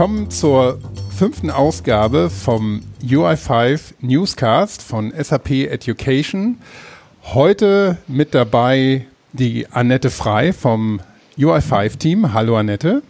willkommen 0.00 0.30
zur 0.30 0.78
fünften 1.14 1.50
Ausgabe 1.50 2.30
vom 2.30 2.80
UI5 3.06 3.92
Newscast 4.00 4.80
von 4.80 5.12
SAP 5.12 5.50
Education. 5.50 6.56
Heute 7.22 7.98
mit 8.08 8.34
dabei 8.34 9.04
die 9.34 9.66
Annette 9.70 10.08
Frei 10.08 10.54
vom 10.54 11.00
UI5-Team. 11.36 12.32
Hallo 12.32 12.56
Annette. 12.56 13.02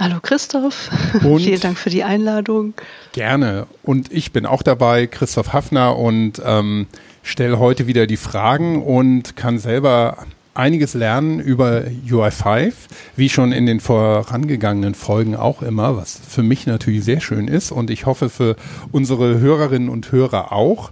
Hallo 0.00 0.16
Christoph, 0.22 0.88
und 1.24 1.40
vielen 1.40 1.60
Dank 1.60 1.76
für 1.76 1.90
die 1.90 2.04
Einladung. 2.04 2.72
Gerne. 3.12 3.66
Und 3.82 4.10
ich 4.10 4.32
bin 4.32 4.46
auch 4.46 4.62
dabei, 4.62 5.06
Christoph 5.08 5.52
Hafner, 5.52 5.98
und 5.98 6.40
ähm, 6.42 6.86
stelle 7.22 7.58
heute 7.58 7.86
wieder 7.86 8.06
die 8.06 8.16
Fragen 8.16 8.82
und 8.82 9.36
kann 9.36 9.58
selber 9.58 10.24
einiges 10.58 10.94
lernen 10.94 11.40
über 11.40 11.84
UI5, 12.06 12.72
wie 13.16 13.28
schon 13.28 13.52
in 13.52 13.66
den 13.66 13.80
vorangegangenen 13.80 14.94
Folgen 14.94 15.36
auch 15.36 15.62
immer, 15.62 15.96
was 15.96 16.20
für 16.28 16.42
mich 16.42 16.66
natürlich 16.66 17.04
sehr 17.04 17.20
schön 17.20 17.46
ist 17.46 17.70
und 17.70 17.90
ich 17.90 18.06
hoffe 18.06 18.28
für 18.28 18.56
unsere 18.90 19.38
Hörerinnen 19.38 19.88
und 19.88 20.10
Hörer 20.10 20.52
auch. 20.52 20.90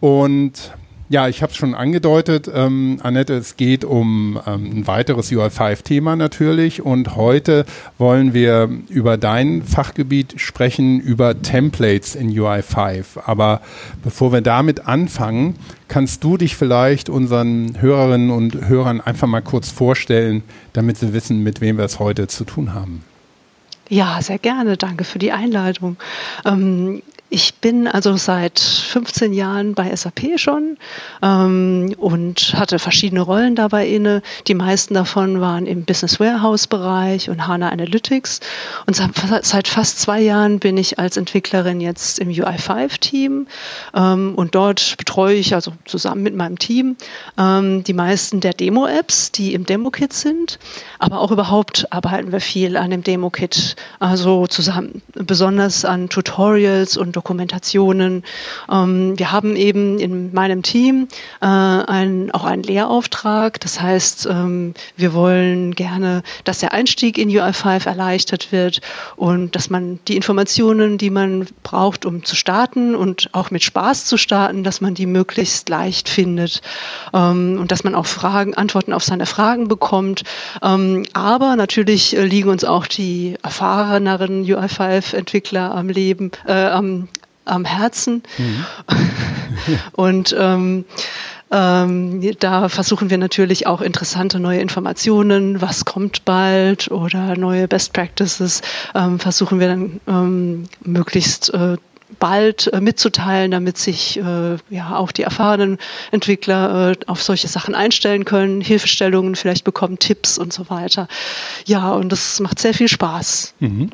Und 0.00 0.72
ja, 1.08 1.28
ich 1.28 1.42
habe 1.42 1.52
es 1.52 1.56
schon 1.56 1.74
angedeutet, 1.74 2.50
ähm, 2.52 2.98
Annette, 3.02 3.34
es 3.34 3.56
geht 3.56 3.84
um 3.84 4.40
ähm, 4.46 4.78
ein 4.78 4.86
weiteres 4.86 5.30
UI5-Thema 5.30 6.16
natürlich 6.16 6.82
und 6.82 7.14
heute 7.14 7.66
wollen 7.98 8.32
wir 8.32 8.70
über 8.88 9.18
dein 9.18 9.62
Fachgebiet 9.62 10.40
sprechen, 10.40 11.00
über 11.00 11.40
Templates 11.42 12.14
in 12.14 12.30
UI5. 12.30 13.04
Aber 13.26 13.60
bevor 14.02 14.32
wir 14.32 14.40
damit 14.40 14.86
anfangen, 14.86 15.56
kannst 15.88 16.24
du 16.24 16.36
dich 16.38 16.56
vielleicht 16.56 17.08
unseren 17.08 17.80
Hörerinnen 17.80 18.30
und 18.30 18.66
Hörern 18.68 19.00
einfach 19.00 19.28
mal 19.28 19.42
kurz 19.42 19.70
vorstellen, 19.70 20.42
damit 20.72 20.96
sie 20.96 21.12
wissen, 21.12 21.42
mit 21.42 21.60
wem 21.60 21.76
wir 21.76 21.84
es 21.84 21.98
heute 21.98 22.28
zu 22.28 22.44
tun 22.44 22.72
haben. 22.72 23.04
Ja, 23.90 24.22
sehr 24.22 24.38
gerne. 24.38 24.76
Danke 24.78 25.04
für 25.04 25.18
die 25.18 25.32
Einladung. 25.32 25.96
Ähm, 26.46 27.02
ich 27.30 27.54
bin 27.54 27.88
also 27.88 28.16
seit 28.16 28.60
15 28.60 29.32
Jahren 29.32 29.74
bei 29.74 29.94
SAP 29.94 30.38
schon 30.38 30.76
ähm, 31.22 31.94
und 31.96 32.54
hatte 32.54 32.78
verschiedene 32.78 33.22
Rollen 33.22 33.56
dabei 33.56 33.88
inne. 33.88 34.22
Die 34.46 34.54
meisten 34.54 34.94
davon 34.94 35.40
waren 35.40 35.66
im 35.66 35.84
Business 35.84 36.20
Warehouse 36.20 36.66
Bereich 36.66 37.30
und 37.30 37.46
HANA 37.46 37.70
Analytics. 37.70 38.40
Und 38.86 38.94
seit 38.94 39.68
fast 39.68 40.00
zwei 40.00 40.20
Jahren 40.20 40.58
bin 40.58 40.76
ich 40.76 40.98
als 40.98 41.16
Entwicklerin 41.16 41.80
jetzt 41.80 42.18
im 42.18 42.28
UI5 42.28 43.00
Team 43.00 43.46
ähm, 43.94 44.34
und 44.36 44.54
dort 44.54 44.96
betreue 44.98 45.34
ich 45.34 45.54
also 45.54 45.72
zusammen 45.86 46.22
mit 46.22 46.36
meinem 46.36 46.58
Team 46.58 46.96
ähm, 47.38 47.84
die 47.84 47.94
meisten 47.94 48.40
der 48.40 48.52
Demo 48.52 48.86
Apps, 48.86 49.32
die 49.32 49.54
im 49.54 49.64
Demo 49.64 49.90
Kit 49.90 50.12
sind. 50.12 50.58
Aber 50.98 51.20
auch 51.20 51.30
überhaupt 51.30 51.90
arbeiten 51.90 52.32
wir 52.32 52.40
viel 52.40 52.76
an 52.76 52.90
dem 52.90 53.02
Demo 53.02 53.30
Kit, 53.30 53.76
also 53.98 54.46
zusammen 54.46 55.02
besonders 55.14 55.84
an 55.84 56.08
Tutorials 56.08 56.96
und 56.96 57.13
Dokumentationen. 57.14 58.24
Ähm, 58.70 59.18
wir 59.18 59.32
haben 59.32 59.56
eben 59.56 59.98
in 59.98 60.32
meinem 60.32 60.62
Team 60.62 61.08
äh, 61.40 61.46
ein, 61.46 62.30
auch 62.32 62.44
einen 62.44 62.62
Lehrauftrag. 62.62 63.60
Das 63.60 63.80
heißt, 63.80 64.26
ähm, 64.30 64.74
wir 64.96 65.14
wollen 65.14 65.74
gerne, 65.74 66.22
dass 66.44 66.58
der 66.58 66.72
Einstieg 66.72 67.18
in 67.18 67.28
UI5 67.28 67.86
erleichtert 67.86 68.52
wird 68.52 68.80
und 69.16 69.56
dass 69.56 69.70
man 69.70 69.98
die 70.08 70.16
Informationen, 70.16 70.98
die 70.98 71.10
man 71.10 71.46
braucht, 71.62 72.04
um 72.04 72.24
zu 72.24 72.36
starten 72.36 72.94
und 72.94 73.30
auch 73.32 73.50
mit 73.50 73.62
Spaß 73.62 74.04
zu 74.04 74.16
starten, 74.16 74.64
dass 74.64 74.80
man 74.80 74.94
die 74.94 75.06
möglichst 75.06 75.68
leicht 75.68 76.08
findet 76.08 76.62
ähm, 77.12 77.58
und 77.60 77.72
dass 77.72 77.84
man 77.84 77.94
auch 77.94 78.06
Fragen, 78.06 78.54
Antworten 78.54 78.92
auf 78.92 79.04
seine 79.04 79.26
Fragen 79.26 79.68
bekommt. 79.68 80.24
Ähm, 80.62 81.04
aber 81.12 81.56
natürlich 81.56 82.16
äh, 82.16 82.24
liegen 82.24 82.48
uns 82.48 82.64
auch 82.64 82.86
die 82.86 83.36
erfahreneren 83.42 84.44
UI5-Entwickler 84.44 85.74
am 85.74 85.88
Leben, 85.88 86.30
äh, 86.46 86.66
am, 86.66 87.08
am 87.44 87.64
Herzen. 87.64 88.22
Mhm. 88.38 88.64
und 89.92 90.36
ähm, 90.38 90.84
ähm, 91.50 92.32
da 92.40 92.68
versuchen 92.68 93.10
wir 93.10 93.18
natürlich 93.18 93.66
auch 93.66 93.80
interessante 93.80 94.40
neue 94.40 94.60
Informationen, 94.60 95.60
was 95.60 95.84
kommt 95.84 96.24
bald 96.24 96.90
oder 96.90 97.36
neue 97.36 97.68
Best 97.68 97.92
Practices, 97.92 98.62
ähm, 98.94 99.20
versuchen 99.20 99.60
wir 99.60 99.68
dann 99.68 100.00
ähm, 100.08 100.64
möglichst 100.82 101.52
äh, 101.54 101.76
bald 102.18 102.72
äh, 102.72 102.80
mitzuteilen, 102.80 103.50
damit 103.50 103.78
sich 103.78 104.18
äh, 104.18 104.56
ja 104.70 104.96
auch 104.96 105.12
die 105.12 105.22
erfahrenen 105.22 105.78
Entwickler 106.10 106.92
äh, 106.92 106.96
auf 107.06 107.22
solche 107.22 107.48
Sachen 107.48 107.74
einstellen 107.74 108.24
können, 108.24 108.60
Hilfestellungen 108.60 109.34
vielleicht 109.34 109.64
bekommen, 109.64 109.98
Tipps 109.98 110.38
und 110.38 110.52
so 110.52 110.70
weiter. 110.70 111.08
Ja, 111.66 111.92
und 111.92 112.10
das 112.10 112.40
macht 112.40 112.58
sehr 112.58 112.74
viel 112.74 112.88
Spaß. 112.88 113.54
Mhm. 113.60 113.90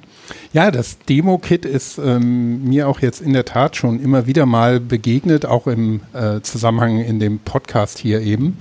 Ja, 0.53 0.71
das 0.71 0.99
Demo-Kit 0.99 1.65
ist 1.65 1.99
ähm, 1.99 2.65
mir 2.65 2.89
auch 2.89 3.01
jetzt 3.01 3.21
in 3.21 3.33
der 3.33 3.45
Tat 3.45 3.77
schon 3.77 4.01
immer 4.01 4.27
wieder 4.27 4.47
mal 4.47 4.81
begegnet, 4.81 5.47
auch 5.47 5.67
im 5.67 6.01
äh, 6.13 6.41
Zusammenhang 6.41 6.99
in 6.99 7.19
dem 7.21 7.39
Podcast 7.39 7.99
hier 7.99 8.21
eben. 8.21 8.59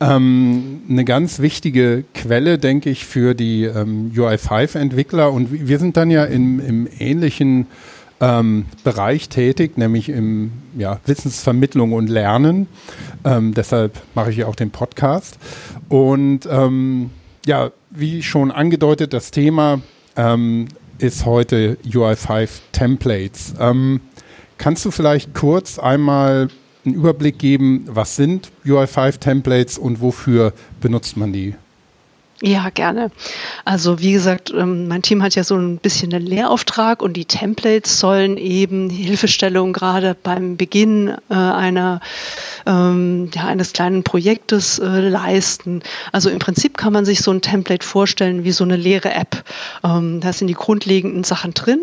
Ähm, 0.00 0.82
eine 0.88 1.04
ganz 1.04 1.38
wichtige 1.38 2.04
Quelle, 2.14 2.58
denke 2.58 2.90
ich, 2.90 3.06
für 3.06 3.34
die 3.34 3.64
ähm, 3.64 4.12
UI5-Entwickler. 4.14 5.32
Und 5.32 5.48
wir 5.50 5.78
sind 5.78 5.96
dann 5.96 6.10
ja 6.10 6.24
im, 6.24 6.60
im 6.60 6.88
ähnlichen 6.98 7.66
ähm, 8.20 8.66
Bereich 8.84 9.28
tätig, 9.28 9.76
nämlich 9.76 10.08
im 10.08 10.52
ja, 10.76 11.00
Wissensvermittlung 11.06 11.92
und 11.92 12.08
Lernen. 12.08 12.66
Ähm, 13.24 13.54
deshalb 13.54 14.00
mache 14.14 14.30
ich 14.30 14.38
ja 14.38 14.46
auch 14.46 14.56
den 14.56 14.70
Podcast. 14.70 15.38
Und 15.88 16.48
ähm, 16.50 17.10
ja, 17.44 17.70
wie 17.90 18.22
schon 18.22 18.50
angedeutet, 18.50 19.12
das 19.12 19.30
Thema 19.30 19.80
ähm, 20.16 20.68
ist 20.98 21.26
heute 21.26 21.76
UI5 21.84 22.48
Templates. 22.72 23.54
Ähm, 23.60 24.00
kannst 24.58 24.84
du 24.84 24.90
vielleicht 24.90 25.34
kurz 25.34 25.78
einmal 25.78 26.48
einen 26.84 26.94
Überblick 26.94 27.38
geben, 27.38 27.84
was 27.86 28.16
sind 28.16 28.50
UI5 28.64 29.18
Templates 29.18 29.78
und 29.78 30.00
wofür 30.00 30.52
benutzt 30.80 31.16
man 31.16 31.32
die? 31.32 31.54
Ja, 32.42 32.68
gerne. 32.68 33.10
Also 33.64 33.98
wie 34.00 34.12
gesagt, 34.12 34.52
ähm, 34.54 34.88
mein 34.88 35.00
Team 35.00 35.22
hat 35.22 35.34
ja 35.34 35.42
so 35.42 35.56
ein 35.56 35.78
bisschen 35.78 36.12
einen 36.12 36.26
Lehrauftrag 36.26 37.00
und 37.00 37.14
die 37.14 37.24
Templates 37.24 37.98
sollen 37.98 38.36
eben 38.36 38.90
Hilfestellung 38.90 39.72
gerade 39.72 40.14
beim 40.22 40.58
Beginn 40.58 41.16
äh, 41.30 41.34
einer, 41.34 42.00
ähm, 42.66 43.30
ja, 43.34 43.46
eines 43.46 43.72
kleinen 43.72 44.02
Projektes 44.02 44.78
äh, 44.78 45.08
leisten. 45.08 45.82
Also 46.12 46.28
im 46.28 46.38
Prinzip 46.38 46.76
kann 46.76 46.92
man 46.92 47.06
sich 47.06 47.20
so 47.20 47.30
ein 47.30 47.40
Template 47.40 47.86
vorstellen 47.86 48.44
wie 48.44 48.52
so 48.52 48.64
eine 48.64 48.76
leere 48.76 49.14
App. 49.14 49.42
Ähm, 49.82 50.20
da 50.20 50.34
sind 50.34 50.48
die 50.48 50.54
grundlegenden 50.54 51.24
Sachen 51.24 51.54
drin. 51.54 51.80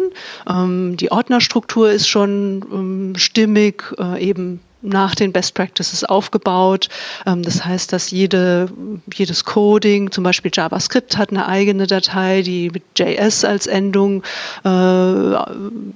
die 0.47 1.11
Ordnerstruktur 1.11 1.89
ist 1.89 2.07
schon 2.07 3.15
stimmig, 3.17 3.83
äh, 3.97 4.21
eben 4.23 4.59
nach 4.83 5.15
den 5.15 5.31
Best 5.31 5.55
Practices 5.55 6.03
aufgebaut. 6.03 6.89
Ähm, 7.25 7.41
das 7.41 7.65
heißt, 7.65 7.91
dass 7.91 8.11
jede, 8.11 8.69
jedes 9.13 9.45
Coding, 9.45 10.11
zum 10.11 10.23
Beispiel 10.23 10.51
JavaScript 10.53 11.17
hat 11.17 11.31
eine 11.31 11.47
eigene 11.47 11.87
Datei, 11.87 12.41
die 12.41 12.69
mit 12.69 12.83
JS 12.97 13.45
als 13.45 13.65
Endung, 13.65 14.23
äh, 14.63 14.69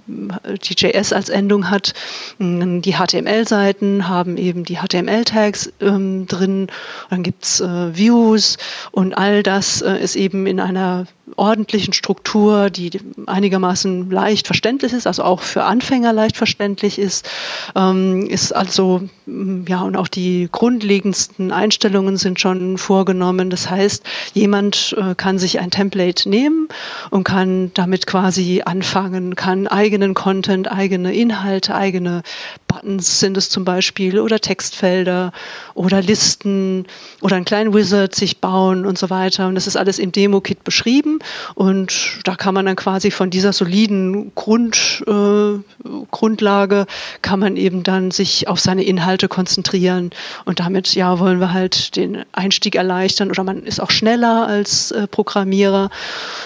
die 0.08 0.74
JS 0.76 1.14
als 1.14 1.30
Endung 1.30 1.70
hat. 1.70 1.94
Ähm, 2.40 2.82
die 2.82 2.94
HTML-Seiten 2.94 4.08
haben 4.08 4.38
eben 4.38 4.64
die 4.64 4.78
HTML-Tags 4.78 5.74
ähm, 5.82 6.26
drin. 6.28 6.68
Dann 7.10 7.24
gibt's 7.24 7.60
äh, 7.60 7.96
Views 7.96 8.58
und 8.92 9.18
all 9.18 9.44
das 9.44 9.82
äh, 9.82 9.98
ist 9.98 10.16
eben 10.16 10.48
in 10.48 10.60
einer 10.60 11.06
ordentlichen 11.36 11.94
Struktur, 11.94 12.70
die 12.70 12.92
einigermaßen 13.26 14.10
leicht 14.10 14.48
verständlich 14.48 14.94
ist, 14.94 15.08
also 15.08 15.24
auch 15.24 15.42
für 15.42 15.64
Anfänger 15.64 16.14
leicht 16.14 16.38
verständlich 16.38 16.98
ist, 16.98 17.30
ähm, 17.76 18.28
ist 18.28 18.54
also, 18.54 19.02
mm, 19.26 19.66
ja, 19.68 19.82
und 19.82 19.98
auch 19.98 20.08
die 20.08 20.48
grundlegendsten 20.52 21.52
Einstellungen 21.52 22.18
sind 22.18 22.40
schon 22.40 22.78
vorgenommen. 22.78 23.50
Das 23.50 23.70
heißt, 23.70 24.04
jemand 24.34 24.96
äh, 24.98 25.16
kann 25.16 25.38
sich 25.38 25.60
ein 25.60 25.72
Template 25.72 26.30
nehmen 26.30 26.70
und 27.10 27.26
kann 27.26 27.72
damit 27.74 28.08
quasi 28.08 28.62
anfangen, 28.66 29.36
kann 29.36 29.68
eigenen 29.68 30.14
Content, 30.14 30.72
eigene 30.72 31.14
Inhalte, 31.14 31.76
eigene 31.76 32.24
Buttons 32.68 33.20
sind 33.20 33.38
es 33.38 33.50
zum 33.50 33.66
Beispiel 33.66 34.20
oder 34.20 34.40
Textfelder 34.40 35.34
oder 35.74 36.02
Listen 36.02 36.86
oder 37.22 37.36
einen 37.36 37.46
kleinen 37.46 37.74
Wizard 37.74 38.16
sich 38.16 38.40
bauen 38.40 38.86
und 38.86 38.98
so 38.98 39.10
weiter. 39.10 39.48
Und 39.48 39.56
das 39.56 39.68
ist 39.68 39.76
alles 39.76 40.00
im 40.00 40.12
Demo-Kit 40.12 40.64
beschrieben 40.64 41.17
und 41.56 42.20
da 42.24 42.36
kann 42.36 42.54
man 42.54 42.66
dann 42.66 42.76
quasi 42.76 43.12
von 43.12 43.30
dieser 43.30 43.54
soliden 43.54 44.32
Grund, 44.36 45.04
äh, 45.08 45.60
Grundlage 46.12 46.86
kann 47.22 47.40
man 47.40 47.58
eben 47.58 47.84
dann 47.84 48.12
sich 48.12 48.48
auf 48.48 48.60
seine 48.60 48.84
Inhalte 48.84 49.28
konzentrieren 49.28 50.12
und 50.46 50.60
damit 50.60 50.96
ja 50.96 51.20
wollen 51.20 51.40
wir 51.40 51.54
halt 51.54 51.96
den 51.96 52.24
Einstieg 52.32 52.76
erleichtern 52.76 53.30
oder 53.30 53.44
man 53.44 53.64
ist 53.64 53.80
auch 53.80 53.92
schneller 53.92 54.48
als 54.48 54.92
äh, 54.92 55.08
Programmierer. 55.08 55.90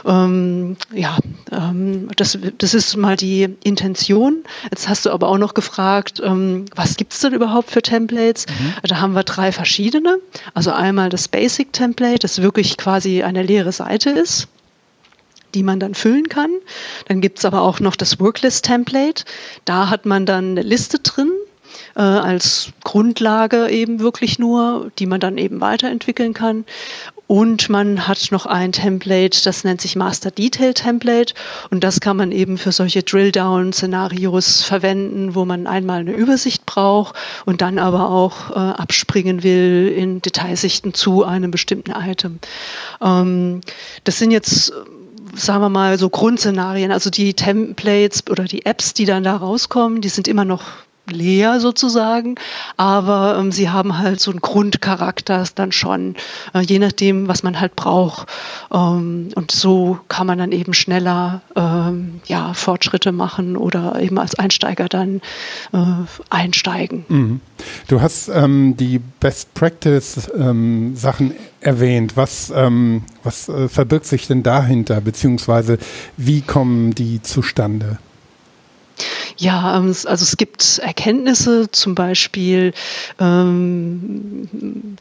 Ähm, 0.06 0.78
ja, 0.94 1.18
ähm, 1.52 2.10
das, 2.16 2.38
das 2.58 2.74
ist 2.74 2.98
mal 2.98 3.16
die 3.16 3.56
Intention. 3.64 4.44
Jetzt 4.70 4.90
hast 4.90 5.06
du 5.06 5.12
aber 5.12 5.28
auch 5.28 5.38
noch 5.38 5.54
gefragt, 5.54 6.22
ähm, 6.24 6.66
was 6.76 6.98
gibt 6.98 7.14
es 7.14 7.20
denn 7.20 7.34
überhaupt 7.34 7.72
für 7.72 7.82
Templates? 7.82 8.46
Mhm. 8.48 8.74
Da 8.84 9.00
haben 9.00 9.14
wir 9.14 9.24
drei 9.24 9.52
verschiedene. 9.52 10.18
Also 10.54 10.72
einmal 10.72 11.10
das 11.10 11.28
Basic 11.28 11.74
Template, 11.74 12.20
das 12.20 12.42
wirklich 12.42 12.78
quasi 12.78 13.24
eine 13.24 13.44
leere 13.44 13.72
Seite 13.72 14.10
ist 14.12 14.48
die 15.54 15.64
man 15.64 15.80
dann 15.80 15.96
füllen 15.96 16.30
kann. 16.30 16.52
Dann 17.08 17.22
gibt 17.22 17.40
es 17.40 17.46
aber 17.46 17.62
auch 17.62 17.80
noch 17.80 17.96
das 17.96 18.20
Worklist-Template. 18.20 19.26
Da 19.66 19.90
hat 19.90 20.06
man 20.06 20.26
dann 20.26 20.52
eine 20.52 20.62
Liste 20.62 21.00
drin 21.00 21.32
äh, 21.96 22.02
als 22.02 22.70
Grundlage 22.84 23.70
eben 23.70 24.00
wirklich 24.00 24.40
nur, 24.40 24.92
die 25.00 25.06
man 25.06 25.20
dann 25.20 25.38
eben 25.38 25.62
weiterentwickeln 25.62 26.34
kann. 26.34 26.66
Und 27.28 27.70
man 27.70 28.10
hat 28.10 28.28
noch 28.32 28.46
ein 28.46 28.74
Template, 28.74 29.42
das 29.46 29.64
nennt 29.64 29.80
sich 29.80 29.96
Master 29.96 30.32
Detail 30.32 30.74
Template. 30.74 31.34
Und 31.70 31.82
das 31.82 32.02
kann 32.02 32.18
man 32.18 32.34
eben 32.34 32.58
für 32.58 32.74
solche 32.74 33.04
Drill-Down-Szenarios 33.04 34.64
verwenden, 34.64 35.34
wo 35.34 35.46
man 35.46 35.66
einmal 35.66 36.02
eine 36.02 36.12
Übersicht 36.12 36.66
braucht 36.66 37.16
und 37.46 37.62
dann 37.62 37.80
aber 37.80 38.10
auch 38.10 38.50
äh, 38.50 38.56
abspringen 38.56 39.44
will 39.44 39.94
in 39.96 40.22
Detailsichten 40.22 40.94
zu 40.94 41.24
einem 41.24 41.52
bestimmten 41.52 41.92
Item. 41.92 42.40
Ähm, 43.02 43.62
das 44.04 44.20
sind 44.20 44.32
jetzt 44.32 44.74
sagen 45.36 45.62
wir 45.62 45.70
mal, 45.70 45.98
so 45.98 46.10
Grundszenarien, 46.10 46.92
also 46.92 47.10
die 47.10 47.34
Templates 47.34 48.24
oder 48.30 48.46
die 48.46 48.66
Apps, 48.66 48.94
die 48.94 49.06
dann 49.06 49.24
da 49.24 49.36
rauskommen, 49.36 50.02
die 50.02 50.10
sind 50.10 50.28
immer 50.28 50.46
noch 50.46 50.64
leer 51.12 51.60
sozusagen, 51.60 52.36
aber 52.78 53.38
ähm, 53.40 53.52
sie 53.52 53.70
haben 53.70 53.98
halt 53.98 54.20
so 54.20 54.32
einen 54.32 54.42
Grundcharakter 54.42 55.44
dann 55.56 55.72
schon, 55.72 56.16
äh, 56.54 56.62
je 56.62 56.80
nachdem, 56.80 57.28
was 57.28 57.44
man 57.44 57.60
halt 57.60 57.76
braucht. 57.76 58.28
Ähm, 58.74 59.30
und 59.36 59.52
so 59.52 60.00
kann 60.08 60.28
man 60.28 60.38
dann 60.38 60.52
eben 60.52 60.74
schneller 60.74 61.42
ähm, 61.56 62.22
ja, 62.26 62.54
Fortschritte 62.54 63.12
machen 63.12 63.58
oder 63.58 64.00
eben 64.00 64.18
als 64.18 64.36
Einsteiger 64.36 64.88
dann 64.88 65.22
äh, 65.74 65.78
einsteigen. 66.30 67.06
Mhm. 67.08 67.42
Du 67.88 68.02
hast 68.02 68.30
ähm, 68.30 68.76
die 68.78 69.00
Best 69.00 69.54
Practice 69.54 70.30
ähm, 70.36 70.96
Sachen 70.96 71.34
erwähnt. 71.60 72.18
Was, 72.18 72.52
ähm, 72.56 73.04
was 73.24 73.50
äh, 73.50 73.68
verbirgt 73.70 74.06
sich 74.06 74.28
denn 74.28 74.44
dahinter, 74.44 75.02
beziehungsweise 75.02 75.78
wie 76.18 76.42
kommen 76.42 76.96
die 76.96 77.22
zustande? 77.22 78.00
Ja, 79.42 79.76
ähm, 79.76 79.88
also 79.88 80.24
es 80.24 80.38
gibt 80.38 80.78
Erkenntnisse, 80.78 81.72
zum 81.72 81.96
Beispiel, 81.96 82.74
ähm, 83.20 84.98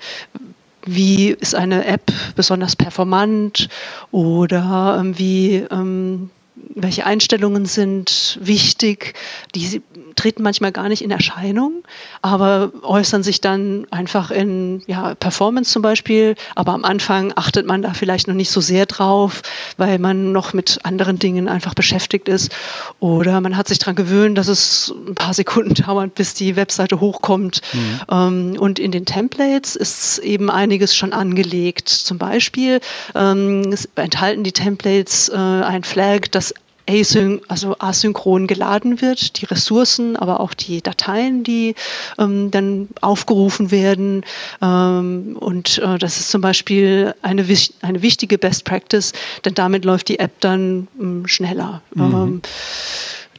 wie 0.87 1.29
ist 1.29 1.55
eine 1.55 1.85
App 1.85 2.11
besonders 2.37 2.75
performant 2.75 3.69
oder 4.13 4.97
ähm, 4.99 5.19
wie 5.19 5.57
ähm, 5.57 6.31
welche 6.75 7.07
Einstellungen 7.07 7.67
sind 7.67 8.39
wichtig, 8.41 9.15
die 9.55 9.83
treten 10.17 10.43
manchmal 10.43 10.73
gar 10.73 10.89
nicht 10.89 11.03
in 11.03 11.11
Erscheinung, 11.11 11.83
aber 12.23 12.73
äußern 12.83 13.23
sich 13.23 13.41
dann 13.41 13.87
einfach 13.91 14.31
in 14.31 14.83
ja, 14.87 15.15
Performance 15.15 15.73
zum 15.73 15.83
Beispiel. 15.83 16.35
Aber 16.55 16.73
am 16.73 16.85
Anfang 16.85 17.33
achtet 17.37 17.67
man 17.67 17.83
da 17.83 17.95
vielleicht 17.95 18.29
noch 18.29 18.35
nicht 18.35 18.51
so 18.51 18.61
sehr 18.61 18.87
drauf, 18.87 19.43
weil 19.77 19.99
man 19.99 20.33
noch 20.33 20.53
mit 20.53 20.81
anderen 20.83 21.19
Dingen 21.19 21.49
einfach 21.49 21.75
beschäftigt 21.75 22.29
ist. 22.29 22.53
Oder 22.99 23.41
man 23.41 23.57
hat 23.57 23.69
sich 23.69 23.79
daran 23.79 23.97
gewöhnt, 23.97 24.37
dass 24.37 24.49
es 24.49 24.93
ein 25.09 25.15
paar 25.15 25.35
Sekunden 25.35 25.75
dauert, 25.87 26.15
bis 26.15 26.35
die 26.35 26.57
Webseite 26.57 27.01
hochkommt. 27.01 27.63
Mhm. 27.73 28.01
Ähm, 28.11 28.57
und 28.59 28.79
in 28.79 28.93
den 28.93 29.07
Templates 29.07 29.77
ist 29.77 30.19
eben 30.19 30.51
einiges 30.51 30.95
schon 30.95 31.13
angelegt. 31.13 31.89
Zum 31.89 32.19
Beispiel 32.19 32.81
ähm, 33.15 33.75
enthalten 33.95 34.45
die 34.45 34.53
Templates 34.53 35.29
äh, 35.29 35.37
ein 35.37 35.85
Flag, 35.85 36.29
das 36.31 36.50
asyn 36.91 37.41
also 37.49 37.77
asynchron 37.79 38.47
geladen 38.47 39.01
wird, 39.01 39.41
die 39.41 39.47
Ressourcen, 39.47 40.17
aber 40.17 40.41
auch 40.41 40.55
die 40.55 40.83
Dateien, 40.83 41.45
die 41.45 41.75
ähm, 42.19 42.51
dann 42.51 42.89
aufgerufen 43.01 43.71
werden. 43.71 44.25
Ähm, 44.61 45.37
und 45.39 45.79
äh, 45.79 45.99
das 45.99 46.19
ist 46.19 46.31
zum 46.31 46.41
Beispiel 46.41 47.15
eine, 47.23 47.45
eine 47.83 48.03
wichtige 48.03 48.39
Best 48.39 48.65
Practice, 48.65 49.13
denn 49.45 49.55
damit 49.55 49.85
läuft 49.85 50.09
die 50.09 50.19
App 50.19 50.41
dann 50.41 50.89
ähm, 51.01 51.27
schneller. 51.27 51.83
Mhm. 51.95 52.03
Ähm, 52.03 52.43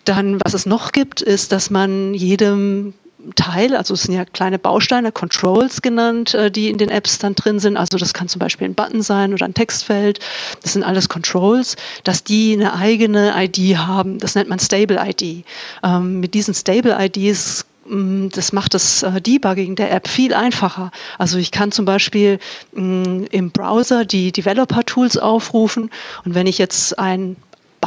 dann, 0.06 0.39
was 0.44 0.53
es 0.53 0.65
noch 0.65 0.92
gibt, 0.92 1.21
ist, 1.21 1.51
dass 1.51 1.69
man 1.69 2.13
jedem 2.13 2.94
Teil, 3.36 3.76
also 3.76 3.94
es 3.94 4.04
sind 4.04 4.16
ja 4.16 4.26
kleine 4.26 4.60
Bausteine, 4.60 5.12
Controls 5.12 5.82
genannt, 5.82 6.34
äh, 6.34 6.52
die 6.52 6.70
in 6.70 6.78
den 6.78 6.90
Apps 6.90 7.20
dann 7.20 7.36
drin 7.36 7.60
sind. 7.60 7.78
Also 7.78 7.98
das 7.98 8.14
kann 8.14 8.28
zum 8.28 8.40
Beispiel 8.40 8.68
ein 8.68 8.76
Button 8.76 9.02
sein 9.02 9.34
oder 9.34 9.46
ein 9.46 9.54
Textfeld. 9.54 10.20
Das 10.62 10.74
sind 10.74 10.84
alles 10.84 11.10
Controls, 11.10 11.76
dass 12.04 12.24
die 12.24 12.54
eine 12.54 12.74
eigene 12.74 13.34
ID 13.36 13.78
haben. 13.78 14.20
Das 14.20 14.36
nennt 14.36 14.50
man 14.50 14.60
Stable 14.60 15.00
ID. 15.00 15.46
Ähm, 15.84 16.20
mit 16.20 16.34
diesen 16.34 16.54
Stable 16.54 16.98
IDs 17.00 17.66
mm, 17.88 18.30
das 18.30 18.54
macht 18.54 18.74
das 18.74 19.04
äh, 19.04 19.22
Debugging 19.22 19.76
der 19.76 19.92
App 19.92 20.08
viel 20.08 20.34
einfacher. 20.34 20.92
Also 21.18 21.38
ich 21.38 21.52
kann 21.52 21.72
zum 21.72 21.86
Beispiel 21.86 22.40
mm, 22.74 23.26
im 23.32 23.52
Browser 23.52 24.06
die 24.06 24.32
Developer-Tools 24.32 25.18
aufrufen 25.18 25.92
und 26.26 26.36
wenn 26.36 26.48
ich 26.48 26.58
jetzt 26.58 26.98
ein 26.98 27.36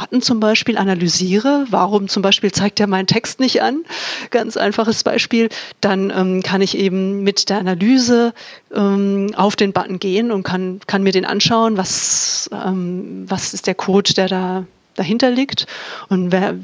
Button 0.05 0.21
zum 0.21 0.39
Beispiel 0.39 0.77
analysiere, 0.77 1.65
warum 1.71 2.07
zum 2.07 2.21
Beispiel 2.21 2.51
zeigt 2.51 2.79
er 2.79 2.85
meinen 2.85 3.07
Text 3.07 3.39
nicht 3.39 3.63
an, 3.63 3.83
ganz 4.29 4.55
einfaches 4.55 5.03
Beispiel, 5.03 5.49
dann 5.81 6.13
ähm, 6.15 6.43
kann 6.43 6.61
ich 6.61 6.77
eben 6.77 7.23
mit 7.23 7.49
der 7.49 7.57
Analyse 7.57 8.35
ähm, 8.71 9.31
auf 9.35 9.55
den 9.55 9.73
Button 9.73 9.97
gehen 9.97 10.31
und 10.31 10.43
kann, 10.43 10.79
kann 10.85 11.01
mir 11.01 11.11
den 11.11 11.25
anschauen, 11.25 11.75
was, 11.77 12.51
ähm, 12.53 13.25
was 13.27 13.55
ist 13.55 13.65
der 13.65 13.73
Code, 13.73 14.13
der 14.13 14.27
da 14.27 14.65
dahinter 14.95 15.29
liegt 15.29 15.67
und 16.09 16.31
wer 16.31 16.55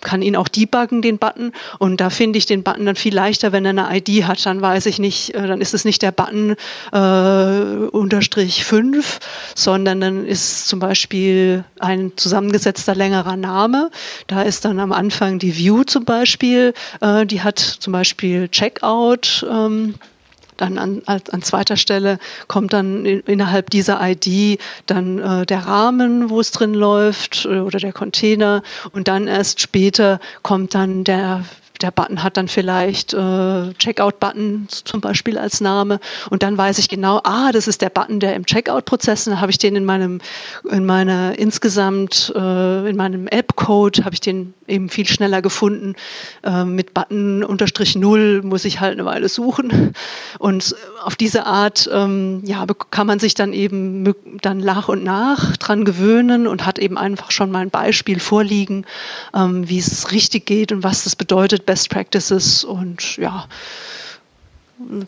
kann 0.00 0.22
ihn 0.22 0.36
auch 0.36 0.48
debuggen, 0.48 1.02
den 1.02 1.18
Button. 1.18 1.52
Und 1.78 2.00
da 2.00 2.10
finde 2.10 2.38
ich 2.38 2.46
den 2.46 2.62
Button 2.62 2.86
dann 2.86 2.96
viel 2.96 3.14
leichter, 3.14 3.52
wenn 3.52 3.64
er 3.64 3.70
eine 3.70 3.96
ID 3.98 4.24
hat. 4.24 4.44
Dann 4.46 4.60
weiß 4.60 4.86
ich 4.86 4.98
nicht, 4.98 5.34
äh, 5.34 5.46
dann 5.46 5.60
ist 5.60 5.74
es 5.74 5.84
nicht 5.84 6.02
der 6.02 6.12
Button 6.12 6.56
äh, 6.92 7.86
unterstrich 7.90 8.64
5, 8.64 9.18
sondern 9.54 10.00
dann 10.00 10.26
ist 10.26 10.68
zum 10.68 10.78
Beispiel 10.78 11.64
ein 11.78 12.12
zusammengesetzter 12.16 12.94
längerer 12.94 13.36
Name. 13.36 13.90
Da 14.26 14.42
ist 14.42 14.64
dann 14.64 14.80
am 14.80 14.92
Anfang 14.92 15.38
die 15.38 15.56
View 15.56 15.84
zum 15.84 16.04
Beispiel, 16.04 16.74
äh, 17.00 17.26
die 17.26 17.42
hat 17.42 17.58
zum 17.58 17.92
Beispiel 17.92 18.48
Checkout. 18.48 19.46
Ähm, 19.50 19.94
dann 20.60 20.78
an, 20.78 21.02
an 21.06 21.42
zweiter 21.42 21.76
Stelle 21.76 22.18
kommt 22.48 22.72
dann 22.72 23.04
in, 23.04 23.20
innerhalb 23.20 23.70
dieser 23.70 23.98
ID 24.02 24.60
dann 24.86 25.18
äh, 25.18 25.46
der 25.46 25.66
Rahmen, 25.66 26.30
wo 26.30 26.40
es 26.40 26.50
drin 26.50 26.74
läuft 26.74 27.46
äh, 27.46 27.60
oder 27.60 27.78
der 27.78 27.92
Container. 27.92 28.62
Und 28.92 29.08
dann 29.08 29.26
erst 29.26 29.60
später 29.60 30.20
kommt 30.42 30.74
dann 30.74 31.04
der 31.04 31.44
der 31.82 31.90
Button 31.90 32.22
hat 32.22 32.36
dann 32.36 32.48
vielleicht 32.48 33.14
äh, 33.14 33.72
Checkout-Button 33.72 34.68
zum 34.68 35.00
Beispiel 35.00 35.38
als 35.38 35.60
Name. 35.60 35.98
Und 36.28 36.42
dann 36.42 36.58
weiß 36.58 36.78
ich 36.78 36.88
genau, 36.88 37.20
ah, 37.24 37.52
das 37.52 37.68
ist 37.68 37.80
der 37.80 37.90
Button, 37.90 38.20
der 38.20 38.34
im 38.34 38.44
Checkout-Prozess, 38.44 39.24
dann 39.24 39.40
habe 39.40 39.50
ich 39.50 39.58
den 39.58 39.76
in 39.76 39.84
meinem, 39.84 40.20
in 40.70 40.84
meiner 40.84 41.38
insgesamt, 41.38 42.32
äh, 42.36 42.88
in 42.88 42.96
meinem 42.96 43.26
App-Code 43.28 44.04
habe 44.04 44.14
ich 44.14 44.20
den 44.20 44.54
eben 44.70 44.88
viel 44.88 45.06
schneller 45.06 45.42
gefunden. 45.42 45.94
Äh, 46.42 46.64
mit 46.64 46.94
Button 46.94 47.44
unterstrich 47.44 47.96
null 47.96 48.42
muss 48.42 48.64
ich 48.64 48.80
halt 48.80 48.92
eine 48.92 49.04
Weile 49.04 49.28
suchen 49.28 49.92
und 50.38 50.74
auf 51.02 51.16
diese 51.16 51.46
Art, 51.46 51.88
ähm, 51.92 52.42
ja, 52.44 52.66
kann 52.90 53.06
man 53.06 53.18
sich 53.18 53.34
dann 53.34 53.52
eben 53.52 54.14
dann 54.42 54.58
nach 54.58 54.88
und 54.88 55.04
nach 55.04 55.56
dran 55.56 55.84
gewöhnen 55.84 56.46
und 56.46 56.64
hat 56.64 56.78
eben 56.78 56.96
einfach 56.96 57.30
schon 57.30 57.50
mal 57.50 57.60
ein 57.60 57.70
Beispiel 57.70 58.20
vorliegen, 58.20 58.86
ähm, 59.34 59.68
wie 59.68 59.78
es 59.78 60.12
richtig 60.12 60.46
geht 60.46 60.72
und 60.72 60.82
was 60.82 61.04
das 61.04 61.16
bedeutet, 61.16 61.66
Best 61.66 61.90
Practices 61.90 62.64
und 62.64 63.16
ja, 63.16 63.46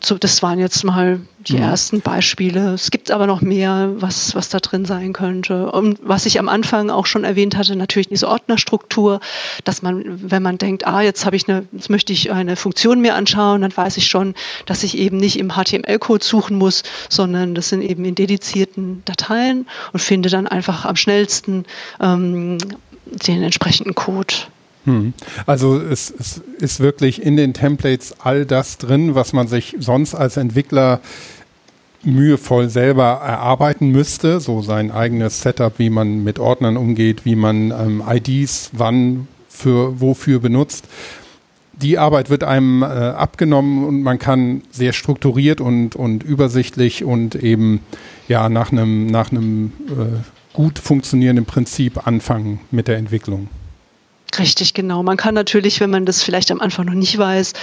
so, 0.03 0.17
das 0.17 0.43
waren 0.43 0.59
jetzt 0.59 0.83
mal 0.83 1.19
die 1.39 1.55
ja. 1.55 1.71
ersten 1.71 2.01
Beispiele. 2.01 2.73
Es 2.73 2.91
gibt 2.91 3.09
aber 3.09 3.25
noch 3.25 3.41
mehr, 3.41 3.91
was, 3.95 4.35
was 4.35 4.49
da 4.49 4.59
drin 4.59 4.85
sein 4.85 5.13
könnte. 5.13 5.71
Und 5.71 5.99
was 6.03 6.25
ich 6.27 6.39
am 6.39 6.47
Anfang 6.47 6.91
auch 6.91 7.07
schon 7.07 7.23
erwähnt 7.23 7.57
hatte, 7.57 7.75
natürlich 7.75 8.07
diese 8.07 8.27
Ordnerstruktur, 8.27 9.19
dass 9.63 9.81
man, 9.81 10.29
wenn 10.29 10.43
man 10.43 10.59
denkt, 10.59 10.85
ah, 10.85 11.01
jetzt 11.01 11.25
habe 11.25 11.35
ich 11.35 11.49
eine, 11.49 11.65
jetzt 11.71 11.89
möchte 11.89 12.13
ich 12.13 12.31
eine 12.31 12.55
Funktion 12.55 13.01
mir 13.01 13.15
anschauen, 13.15 13.61
dann 13.61 13.75
weiß 13.75 13.97
ich 13.97 14.07
schon, 14.07 14.35
dass 14.67 14.83
ich 14.83 14.97
eben 14.97 15.17
nicht 15.17 15.39
im 15.39 15.53
HTML-Code 15.53 16.23
suchen 16.23 16.57
muss, 16.57 16.83
sondern 17.09 17.55
das 17.55 17.69
sind 17.69 17.81
eben 17.81 18.05
in 18.05 18.15
dedizierten 18.15 19.01
Dateien 19.05 19.67
und 19.91 19.99
finde 19.99 20.29
dann 20.29 20.47
einfach 20.47 20.85
am 20.85 20.95
schnellsten 20.95 21.65
ähm, 21.99 22.59
den 23.05 23.41
entsprechenden 23.41 23.95
Code. 23.95 24.35
Hm. 24.85 25.13
Also 25.45 25.79
es, 25.79 26.13
es, 26.17 26.41
ist 26.59 26.79
wirklich 26.79 27.21
in 27.21 27.37
den 27.37 27.53
Templates 27.53 28.15
all 28.19 28.45
das 28.45 28.77
drin, 28.77 29.15
was 29.15 29.33
man 29.33 29.47
sich 29.47 29.75
sonst 29.79 30.13
als 30.13 30.37
Entwickler 30.37 30.99
mühevoll 32.03 32.69
selber 32.69 33.21
erarbeiten 33.23 33.89
müsste, 33.89 34.39
so 34.39 34.61
sein 34.61 34.91
eigenes 34.91 35.41
Setup, 35.41 35.79
wie 35.79 35.89
man 35.89 36.23
mit 36.23 36.37
Ordnern 36.37 36.75
umgeht, 36.75 37.25
wie 37.25 37.35
man 37.35 37.71
ähm, 37.71 38.03
IDs 38.05 38.71
wann 38.73 39.27
für 39.47 40.01
wofür 40.01 40.39
benutzt. 40.39 40.85
Die 41.81 41.97
Arbeit 41.97 42.29
wird 42.29 42.43
einem 42.43 42.83
äh, 42.83 42.85
abgenommen 42.85 43.85
und 43.85 44.03
man 44.03 44.19
kann 44.19 44.63
sehr 44.69 44.93
strukturiert 44.93 45.61
und, 45.61 45.95
und 45.95 46.23
übersichtlich 46.23 47.03
und 47.03 47.35
eben 47.35 47.79
ja 48.27 48.49
nach 48.49 48.71
einem 48.71 49.07
nach 49.07 49.31
einem 49.31 49.71
äh, 49.87 50.53
gut 50.53 50.79
funktionierenden 50.79 51.45
Prinzip 51.45 52.05
anfangen 52.05 52.59
mit 52.69 52.87
der 52.87 52.97
Entwicklung. 52.97 53.47
Richtig, 54.39 54.73
genau. 54.73 55.03
Man 55.03 55.17
kann 55.17 55.35
natürlich, 55.35 55.79
wenn 55.79 55.91
man 55.91 56.05
das 56.05 56.23
vielleicht 56.23 56.49
am 56.49 56.59
Anfang 56.59 56.85
noch 56.85 56.93
nicht 56.93 57.17
weiß, 57.17 57.53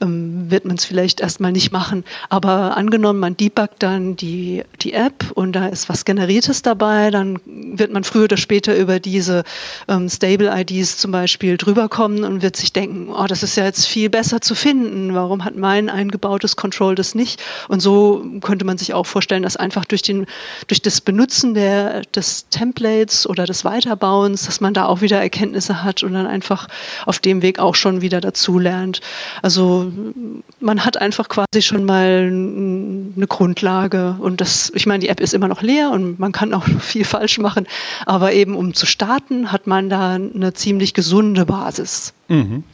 ähm, 0.00 0.50
wird 0.50 0.64
man 0.64 0.76
es 0.76 0.84
vielleicht 0.84 1.20
erstmal 1.20 1.50
nicht 1.50 1.72
machen. 1.72 2.04
Aber 2.28 2.76
angenommen, 2.76 3.18
man 3.18 3.36
debuggt 3.36 3.82
dann 3.82 4.14
die, 4.14 4.62
die 4.80 4.92
App 4.92 5.32
und 5.34 5.52
da 5.54 5.66
ist 5.66 5.88
was 5.88 6.04
Generiertes 6.04 6.62
dabei, 6.62 7.10
dann 7.10 7.40
wird 7.44 7.92
man 7.92 8.04
früher 8.04 8.24
oder 8.24 8.36
später 8.36 8.76
über 8.76 9.00
diese 9.00 9.42
ähm, 9.88 10.08
Stable-IDs 10.08 10.98
zum 10.98 11.10
Beispiel 11.10 11.56
drüber 11.56 11.88
kommen 11.88 12.22
und 12.22 12.42
wird 12.42 12.56
sich 12.56 12.72
denken, 12.72 13.08
oh, 13.10 13.26
das 13.26 13.42
ist 13.42 13.56
ja 13.56 13.64
jetzt 13.64 13.86
viel 13.86 14.08
besser 14.08 14.40
zu 14.40 14.54
finden. 14.54 15.14
Warum 15.14 15.44
hat 15.44 15.56
mein 15.56 15.90
eingebautes 15.90 16.54
Control 16.54 16.94
das 16.94 17.14
nicht? 17.16 17.42
Und 17.68 17.80
so 17.80 18.24
könnte 18.40 18.64
man 18.64 18.78
sich 18.78 18.94
auch 18.94 19.06
vorstellen, 19.06 19.42
dass 19.42 19.56
einfach 19.56 19.84
durch, 19.84 20.02
den, 20.02 20.26
durch 20.68 20.80
das 20.80 21.00
Benutzen 21.00 21.54
der, 21.54 22.02
des 22.02 22.48
Templates 22.50 23.26
oder 23.26 23.46
des 23.46 23.64
Weiterbauens, 23.64 24.46
dass 24.46 24.60
man 24.60 24.74
da 24.74 24.86
auch 24.86 25.00
wieder 25.00 25.20
Erkenntnisse 25.20 25.82
hat 25.82 26.03
und 26.04 26.12
dann 26.12 26.26
einfach 26.26 26.68
auf 27.06 27.18
dem 27.18 27.42
Weg 27.42 27.58
auch 27.58 27.74
schon 27.74 28.00
wieder 28.00 28.20
dazu 28.20 28.58
lernt. 28.58 29.00
Also 29.42 29.90
man 30.60 30.84
hat 30.84 30.96
einfach 30.96 31.28
quasi 31.28 31.62
schon 31.62 31.84
mal 31.84 32.28
eine 32.28 33.26
Grundlage 33.26 34.16
und 34.20 34.40
das, 34.40 34.70
ich 34.74 34.86
meine, 34.86 35.00
die 35.00 35.08
App 35.08 35.20
ist 35.20 35.34
immer 35.34 35.48
noch 35.48 35.62
leer 35.62 35.90
und 35.90 36.18
man 36.18 36.32
kann 36.32 36.54
auch 36.54 36.64
viel 36.80 37.04
falsch 37.04 37.38
machen, 37.38 37.66
aber 38.06 38.32
eben 38.32 38.54
um 38.56 38.74
zu 38.74 38.86
starten, 38.86 39.50
hat 39.52 39.66
man 39.66 39.88
da 39.88 40.14
eine 40.14 40.54
ziemlich 40.54 40.94
gesunde 40.94 41.46
Basis. 41.46 42.12
Mhm. 42.28 42.64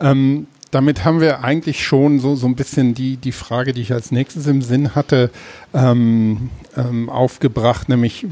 Ähm, 0.00 0.46
damit 0.74 1.04
haben 1.04 1.20
wir 1.20 1.44
eigentlich 1.44 1.86
schon 1.86 2.18
so, 2.18 2.34
so 2.34 2.48
ein 2.48 2.56
bisschen 2.56 2.94
die, 2.94 3.16
die 3.16 3.30
Frage, 3.30 3.72
die 3.72 3.82
ich 3.82 3.92
als 3.92 4.10
nächstes 4.10 4.48
im 4.48 4.60
Sinn 4.60 4.96
hatte, 4.96 5.30
ähm, 5.72 6.50
ähm, 6.76 7.08
aufgebracht, 7.08 7.88
nämlich 7.88 8.26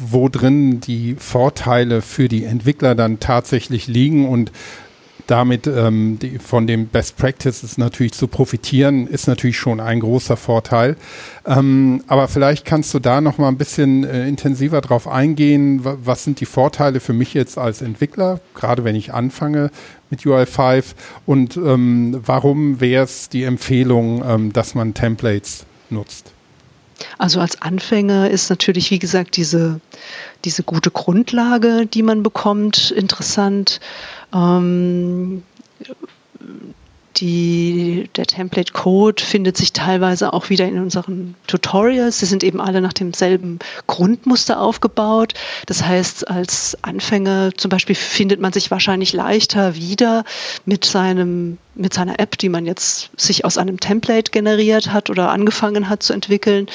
wo 0.00 0.28
drin 0.28 0.80
die 0.80 1.14
Vorteile 1.18 2.02
für 2.02 2.28
die 2.28 2.44
Entwickler 2.44 2.94
dann 2.94 3.20
tatsächlich 3.20 3.86
liegen 3.86 4.28
und 4.28 4.50
damit 5.30 5.68
ähm, 5.68 6.18
die, 6.20 6.38
von 6.38 6.66
dem 6.66 6.88
Best 6.88 7.16
Practices 7.16 7.78
natürlich 7.78 8.12
zu 8.12 8.26
profitieren, 8.26 9.06
ist 9.06 9.28
natürlich 9.28 9.58
schon 9.58 9.78
ein 9.78 10.00
großer 10.00 10.36
Vorteil. 10.36 10.96
Ähm, 11.46 12.02
aber 12.08 12.26
vielleicht 12.26 12.64
kannst 12.64 12.92
du 12.94 12.98
da 12.98 13.20
noch 13.20 13.38
mal 13.38 13.48
ein 13.48 13.56
bisschen 13.56 14.02
äh, 14.02 14.26
intensiver 14.26 14.80
drauf 14.80 15.06
eingehen. 15.06 15.82
Was 15.84 16.24
sind 16.24 16.40
die 16.40 16.46
Vorteile 16.46 16.98
für 16.98 17.12
mich 17.12 17.32
jetzt 17.32 17.58
als 17.58 17.80
Entwickler, 17.80 18.40
gerade 18.54 18.82
wenn 18.82 18.96
ich 18.96 19.14
anfange 19.14 19.70
mit 20.10 20.22
UI5 20.22 20.84
und 21.26 21.56
ähm, 21.56 22.20
warum 22.26 22.80
wäre 22.80 23.04
es 23.04 23.28
die 23.28 23.44
Empfehlung, 23.44 24.24
ähm, 24.26 24.52
dass 24.52 24.74
man 24.74 24.94
Templates 24.94 25.64
nutzt? 25.90 26.32
Also 27.18 27.40
als 27.40 27.60
Anfänger 27.62 28.30
ist 28.30 28.50
natürlich, 28.50 28.90
wie 28.90 28.98
gesagt, 28.98 29.36
diese, 29.36 29.80
diese 30.44 30.62
gute 30.62 30.90
Grundlage, 30.90 31.86
die 31.86 32.02
man 32.02 32.22
bekommt, 32.22 32.90
interessant. 32.90 33.80
Ähm, 34.34 35.42
die, 37.20 38.08
der 38.16 38.26
Template 38.26 38.72
Code 38.72 39.22
findet 39.22 39.56
sich 39.56 39.72
teilweise 39.72 40.32
auch 40.32 40.48
wieder 40.48 40.66
in 40.66 40.80
unseren 40.80 41.34
Tutorials. 41.46 42.18
Sie 42.18 42.26
sind 42.26 42.42
eben 42.42 42.60
alle 42.60 42.80
nach 42.80 42.92
demselben 42.92 43.58
Grundmuster 43.86 44.60
aufgebaut. 44.60 45.34
Das 45.66 45.84
heißt, 45.84 46.28
als 46.28 46.78
Anfänger 46.82 47.50
zum 47.56 47.68
Beispiel 47.68 47.94
findet 47.94 48.40
man 48.40 48.52
sich 48.52 48.70
wahrscheinlich 48.70 49.12
leichter 49.12 49.74
wieder 49.74 50.24
mit 50.64 50.84
seinem 50.84 51.58
mit 51.76 51.94
seiner 51.94 52.18
App, 52.18 52.36
die 52.36 52.48
man 52.48 52.66
jetzt 52.66 53.10
sich 53.16 53.44
aus 53.44 53.56
einem 53.56 53.78
Template 53.80 54.32
generiert 54.32 54.92
hat 54.92 55.08
oder 55.08 55.30
angefangen 55.30 55.88
hat 55.88 56.02
zu 56.02 56.12
entwickeln, 56.12 56.66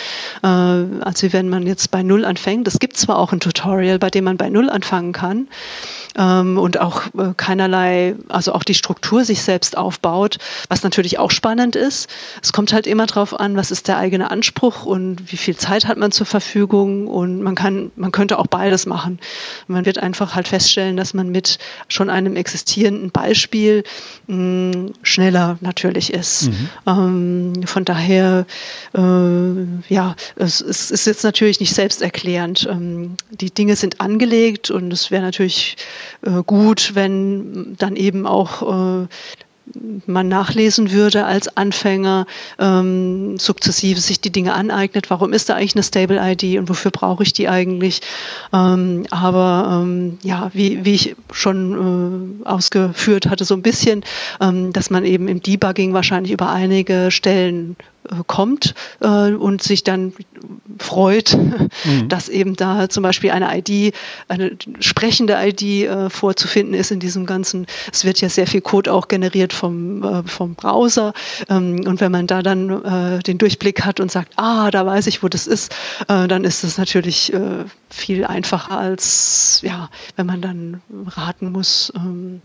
äh, 0.41 0.47
als 0.47 1.21
wenn 1.31 1.49
man 1.49 1.67
jetzt 1.67 1.91
bei 1.91 2.01
Null 2.01 2.25
anfängt. 2.25 2.67
Es 2.67 2.79
gibt 2.79 2.97
zwar 2.97 3.19
auch 3.19 3.31
ein 3.31 3.39
Tutorial, 3.39 3.99
bei 3.99 4.09
dem 4.09 4.23
man 4.23 4.37
bei 4.37 4.49
Null 4.49 4.69
anfangen 4.69 5.11
kann, 5.11 5.47
und 6.21 6.79
auch 6.79 7.07
äh, 7.17 7.33
keinerlei, 7.35 8.15
also 8.29 8.53
auch 8.53 8.63
die 8.63 8.73
Struktur 8.73 9.25
sich 9.25 9.41
selbst 9.41 9.77
aufbaut, 9.77 10.37
was 10.69 10.83
natürlich 10.83 11.19
auch 11.19 11.31
spannend 11.31 11.75
ist. 11.75 12.09
Es 12.41 12.53
kommt 12.53 12.71
halt 12.71 12.87
immer 12.87 13.05
darauf 13.05 13.37
an, 13.37 13.57
was 13.57 13.71
ist 13.71 13.87
der 13.87 13.97
eigene 13.97 14.31
Anspruch 14.31 14.85
und 14.85 15.31
wie 15.31 15.37
viel 15.37 15.57
Zeit 15.57 15.85
hat 15.87 15.97
man 15.97 16.11
zur 16.11 16.25
Verfügung 16.25 17.07
und 17.07 17.41
man 17.41 17.55
kann, 17.55 17.91
man 17.97 18.11
könnte 18.11 18.39
auch 18.39 18.47
beides 18.47 18.85
machen. 18.85 19.19
Man 19.67 19.85
wird 19.85 19.97
einfach 19.97 20.35
halt 20.35 20.47
feststellen, 20.47 20.95
dass 20.95 21.13
man 21.13 21.29
mit 21.29 21.59
schon 21.89 22.09
einem 22.09 22.37
existierenden 22.37 23.11
Beispiel 23.11 23.83
mh, 24.27 24.35
mm, 24.35 24.93
schneller 25.03 25.57
natürlich 25.59 26.13
ist. 26.13 26.49
Mhm. 26.49 26.69
Ähm, 26.87 27.53
von 27.65 27.83
daher, 27.83 28.45
äh, 28.93 29.93
ja, 29.93 30.15
es, 30.35 30.61
es, 30.61 30.91
ist 30.91 31.07
jetzt 31.07 31.23
natürlich 31.23 31.59
nicht 31.59 31.73
selbsterklärend. 31.73 32.67
Ähm, 32.69 33.15
die 33.31 33.51
Dinge 33.51 33.75
sind 33.75 33.99
angelegt 33.99 34.71
und 34.71 34.93
es 34.93 35.11
wäre 35.11 35.23
natürlich 35.23 35.75
äh, 36.21 36.43
gut, 36.45 36.91
wenn 36.95 37.75
dann 37.77 37.95
eben 37.95 38.25
auch 38.25 39.03
äh, 39.03 39.07
man 40.05 40.27
nachlesen 40.27 40.91
würde 40.91 41.25
als 41.25 41.57
Anfänger, 41.57 42.27
ähm, 42.59 43.37
sukzessive 43.37 43.99
sich 43.99 44.21
die 44.21 44.31
Dinge 44.31 44.53
aneignet. 44.53 45.09
Warum 45.09 45.33
ist 45.33 45.49
da 45.49 45.55
eigentlich 45.55 45.75
eine 45.75 45.83
Stable 45.83 46.19
ID 46.21 46.59
und 46.59 46.69
wofür 46.69 46.91
brauche 46.91 47.23
ich 47.23 47.33
die 47.33 47.49
eigentlich? 47.49 48.01
Ähm, 48.53 49.05
aber 49.09 49.81
ähm, 49.81 50.19
ja, 50.21 50.51
wie, 50.53 50.85
wie 50.85 50.93
ich 50.93 51.15
schon 51.31 52.41
äh, 52.43 52.47
ausgeführt 52.47 53.27
hatte, 53.27 53.45
so 53.45 53.55
ein 53.55 53.61
bisschen, 53.61 54.03
ähm, 54.39 54.71
dass 54.71 54.89
man 54.89 55.03
eben 55.05 55.27
im 55.27 55.41
Debugging 55.41 55.93
wahrscheinlich 55.93 56.31
über 56.31 56.51
einige 56.51 57.09
Stellen 57.11 57.75
kommt 58.27 58.75
äh, 59.01 59.31
und 59.33 59.61
sich 59.63 59.83
dann 59.83 60.13
freut, 60.79 61.37
mhm. 61.85 62.09
dass 62.09 62.29
eben 62.29 62.55
da 62.55 62.89
zum 62.89 63.03
Beispiel 63.03 63.31
eine 63.31 63.57
ID, 63.57 63.93
eine 64.27 64.57
sprechende 64.79 65.37
ID 65.39 65.61
äh, 65.61 66.09
vorzufinden 66.09 66.73
ist 66.73 66.91
in 66.91 66.99
diesem 66.99 67.25
ganzen. 67.25 67.65
Es 67.91 68.05
wird 68.05 68.21
ja 68.21 68.29
sehr 68.29 68.47
viel 68.47 68.61
Code 68.61 68.91
auch 68.93 69.07
generiert 69.07 69.53
vom, 69.53 70.03
äh, 70.03 70.23
vom 70.23 70.55
Browser. 70.55 71.13
Ähm, 71.49 71.85
und 71.85 72.01
wenn 72.01 72.11
man 72.11 72.27
da 72.27 72.41
dann 72.41 73.21
den 73.25 73.37
Durchblick 73.37 73.83
hat 73.83 73.99
und 73.99 74.11
sagt, 74.11 74.33
ah, 74.35 74.69
da 74.71 74.85
weiß 74.85 75.07
ich, 75.07 75.23
wo 75.23 75.27
das 75.27 75.47
ist, 75.47 75.73
dann 76.07 76.43
ist 76.43 76.63
es 76.63 76.77
natürlich 76.77 77.33
viel 77.89 78.25
einfacher 78.25 78.77
als, 78.77 79.59
ja, 79.63 79.89
wenn 80.15 80.25
man 80.25 80.41
dann 80.41 80.81
raten 81.07 81.51
muss, 81.51 81.91
ähm, 81.95 82.41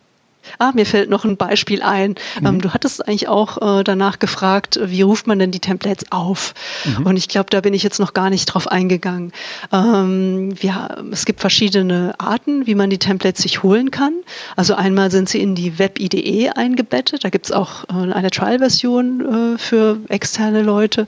Ah, 0.59 0.73
mir 0.75 0.87
fällt 0.87 1.11
noch 1.11 1.25
ein 1.25 1.37
Beispiel 1.37 1.83
ein. 1.83 2.15
Mhm. 2.41 2.47
Ähm, 2.47 2.61
du 2.61 2.73
hattest 2.75 3.07
eigentlich 3.07 3.29
auch 3.29 3.81
äh, 3.81 3.85
danach 3.85 4.19
gefragt, 4.19 4.81
wie 4.83 5.03
ruft 5.03 5.27
man 5.27 5.39
denn 5.39 5.51
die 5.51 5.61
Templates 5.61 6.11
auf? 6.11 6.55
Mhm. 6.85 7.07
Und 7.07 7.17
ich 7.17 7.29
glaube, 7.29 7.51
da 7.51 7.61
bin 7.61 7.75
ich 7.75 7.83
jetzt 7.83 7.99
noch 7.99 8.15
gar 8.15 8.31
nicht 8.31 8.47
drauf 8.47 8.67
eingegangen. 8.67 9.33
Ähm, 9.73 10.55
wir, 10.61 11.05
es 11.13 11.25
gibt 11.25 11.41
verschiedene 11.41 12.15
Arten, 12.19 12.67
wie 12.67 12.75
man 12.75 12.91
die 12.91 12.99
Templates 12.99 13.43
sich 13.43 13.63
holen 13.63 13.91
kann. 13.91 14.13
Also 14.57 14.75
einmal 14.75 15.11
sind 15.11 15.29
sie 15.29 15.41
in 15.41 15.55
die 15.55 15.79
Web-IDE 15.79 16.57
eingebettet. 16.57 17.25
Da 17.25 17.31
gibt 17.31 17.47
es 17.47 17.53
auch 17.53 17.85
äh, 17.85 18.13
eine 18.13 18.31
Trial-Version 18.31 19.55
äh, 19.55 19.59
für 19.59 19.99
externe 20.09 20.63
Leute, 20.63 21.07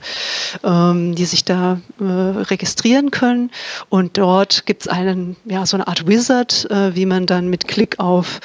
ähm, 0.63 1.15
die 1.15 1.25
sich 1.25 1.45
da 1.45 1.79
registrieren 1.99 3.11
können. 3.11 3.51
Und 3.89 4.17
dort 4.17 4.65
gibt 4.65 4.83
es 4.83 4.87
einen, 4.87 5.35
ja, 5.45 5.65
so 5.65 5.77
eine 5.77 5.87
Art 5.87 6.07
Wizard, 6.07 6.67
wie 6.69 7.05
man 7.05 7.25
dann 7.25 7.49
mit 7.49 7.67
Klick 7.67 7.99
auf 7.99 8.39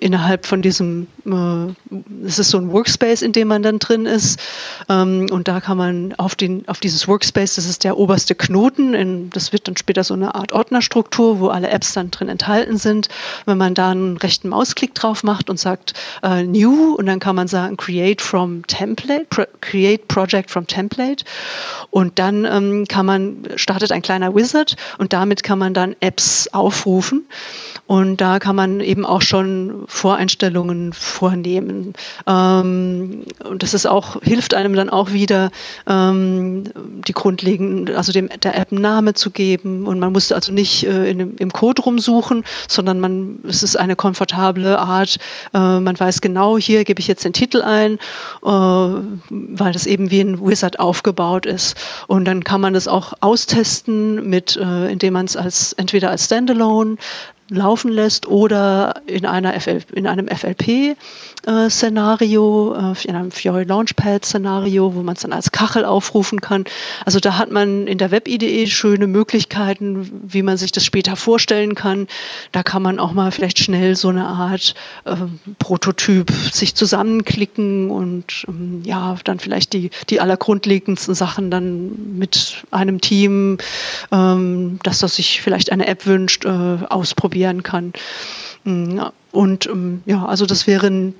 innerhalb 0.00 0.46
von 0.46 0.62
diesem, 0.62 1.06
es 2.24 2.38
ist 2.38 2.50
so 2.50 2.58
ein 2.58 2.72
Workspace, 2.72 3.22
in 3.22 3.32
dem 3.32 3.48
man 3.48 3.62
dann 3.62 3.78
drin 3.78 4.06
ist. 4.06 4.40
Ähm, 4.88 5.26
und 5.30 5.48
da 5.48 5.60
kann 5.60 5.76
man 5.76 6.14
auf, 6.14 6.34
den, 6.34 6.68
auf 6.68 6.80
dieses 6.80 7.08
Workspace, 7.08 7.56
das 7.56 7.66
ist 7.66 7.84
der 7.84 7.96
oberste 7.98 8.34
Knoten, 8.34 8.94
in, 8.94 9.30
das 9.30 9.52
wird 9.52 9.68
dann 9.68 9.76
später 9.76 10.04
so 10.04 10.14
eine 10.14 10.34
Art 10.34 10.52
Ordnerstruktur, 10.52 11.40
wo 11.40 11.48
alle 11.48 11.70
Apps 11.70 11.92
dann 11.92 12.10
drin 12.10 12.28
enthalten 12.28 12.76
sind. 12.76 13.08
Wenn 13.46 13.58
man 13.58 13.74
da 13.74 13.90
einen 13.90 14.16
rechten 14.16 14.48
Mausklick 14.48 14.94
drauf 14.94 15.22
macht 15.22 15.50
und 15.50 15.58
sagt 15.58 15.94
äh, 16.22 16.42
New 16.42 16.94
und 16.94 17.06
dann 17.06 17.20
kann 17.20 17.36
man 17.36 17.48
sagen 17.48 17.76
Create 17.76 18.20
from 18.20 18.66
Template, 18.66 19.26
Pro 19.28 19.44
Create 19.60 20.08
Project 20.08 20.50
from 20.50 20.66
Template 20.66 21.24
und 21.90 22.18
dann 22.18 22.44
ähm, 22.44 22.86
kann 22.88 23.06
man, 23.06 23.44
startet 23.56 23.92
ein 23.92 24.02
kleiner 24.02 24.34
Wizard 24.34 24.76
und 24.98 25.12
damit 25.12 25.42
kann 25.42 25.58
man 25.58 25.74
dann 25.74 25.96
Apps 26.00 26.48
aufrufen. 26.52 27.26
Und 27.86 28.20
da 28.20 28.38
kann 28.38 28.54
man 28.54 28.80
eben 28.80 29.04
auch 29.04 29.22
schon 29.22 29.84
Voreinstellungen 29.88 30.92
vornehmen. 31.20 31.92
Ähm, 32.26 33.24
und 33.44 33.62
das 33.62 33.74
ist 33.74 33.84
auch, 33.84 34.22
hilft 34.22 34.54
einem 34.54 34.74
dann 34.74 34.88
auch 34.88 35.12
wieder, 35.12 35.50
ähm, 35.86 36.64
die 37.06 37.12
grundlegenden, 37.12 37.94
also 37.94 38.10
dem, 38.10 38.30
der 38.42 38.56
App 38.56 38.72
einen 38.72 38.80
Namen 38.80 39.14
zu 39.14 39.30
geben. 39.30 39.86
Und 39.86 39.98
man 39.98 40.12
muss 40.12 40.32
also 40.32 40.50
nicht 40.50 40.86
äh, 40.86 41.10
in, 41.10 41.36
im 41.36 41.52
Code 41.52 41.82
rumsuchen, 41.82 42.44
sondern 42.68 43.00
man, 43.00 43.40
es 43.46 43.62
ist 43.62 43.76
eine 43.76 43.96
komfortable 43.96 44.78
Art. 44.78 45.18
Äh, 45.52 45.58
man 45.58 46.00
weiß 46.00 46.22
genau, 46.22 46.56
hier 46.56 46.84
gebe 46.84 47.00
ich 47.00 47.06
jetzt 47.06 47.24
den 47.24 47.34
Titel 47.34 47.60
ein, 47.60 47.98
äh, 48.42 48.48
weil 48.48 49.72
das 49.72 49.84
eben 49.84 50.10
wie 50.10 50.22
ein 50.22 50.40
Wizard 50.40 50.80
aufgebaut 50.80 51.44
ist. 51.44 51.76
Und 52.06 52.24
dann 52.24 52.44
kann 52.44 52.62
man 52.62 52.72
das 52.72 52.88
auch 52.88 53.12
austesten 53.20 54.26
mit, 54.30 54.56
äh, 54.56 54.90
indem 54.90 55.12
man 55.12 55.26
es 55.26 55.36
als 55.36 55.74
entweder 55.74 56.10
als 56.10 56.24
Standalone 56.24 56.96
laufen 57.50 57.90
lässt 57.90 58.26
oder 58.26 59.02
in, 59.06 59.26
einer 59.26 59.60
FL, 59.60 59.80
in 59.92 60.06
einem 60.06 60.28
FLP-Szenario, 60.28 62.74
äh, 62.74 62.94
in 63.06 63.16
einem 63.16 63.32
Fiori 63.32 63.64
Launchpad-Szenario, 63.64 64.94
wo 64.94 65.02
man 65.02 65.16
es 65.16 65.22
dann 65.22 65.32
als 65.32 65.50
Kachel 65.50 65.84
aufrufen 65.84 66.40
kann. 66.40 66.62
Also 67.04 67.18
da 67.18 67.38
hat 67.38 67.50
man 67.50 67.88
in 67.88 67.98
der 67.98 68.12
Web-IDE 68.12 68.68
schöne 68.68 69.08
Möglichkeiten, 69.08 70.22
wie 70.22 70.42
man 70.42 70.56
sich 70.56 70.72
das 70.72 70.84
später 70.84 71.16
vorstellen 71.16 71.74
kann. 71.74 72.06
Da 72.52 72.62
kann 72.62 72.82
man 72.82 73.00
auch 73.00 73.12
mal 73.12 73.32
vielleicht 73.32 73.58
schnell 73.58 73.96
so 73.96 74.08
eine 74.08 74.26
Art 74.26 74.74
äh, 75.04 75.16
Prototyp 75.58 76.30
sich 76.30 76.76
zusammenklicken 76.76 77.90
und 77.90 78.44
ähm, 78.48 78.82
ja, 78.84 79.16
dann 79.24 79.40
vielleicht 79.40 79.72
die, 79.72 79.90
die 80.08 80.20
allergrundlegendsten 80.20 81.16
Sachen 81.16 81.50
dann 81.50 82.16
mit 82.16 82.62
einem 82.70 83.00
Team, 83.00 83.58
ähm, 84.12 84.78
dass 84.84 85.00
das 85.00 85.16
sich 85.16 85.42
vielleicht 85.42 85.72
eine 85.72 85.88
App 85.88 86.06
wünscht, 86.06 86.44
äh, 86.44 86.48
ausprobieren 86.48 87.39
kann. 87.62 87.92
Mm, 88.64 89.00
und 89.32 89.66
ähm, 89.66 90.02
ja, 90.06 90.24
also 90.26 90.46
das 90.46 90.66
wären 90.66 91.14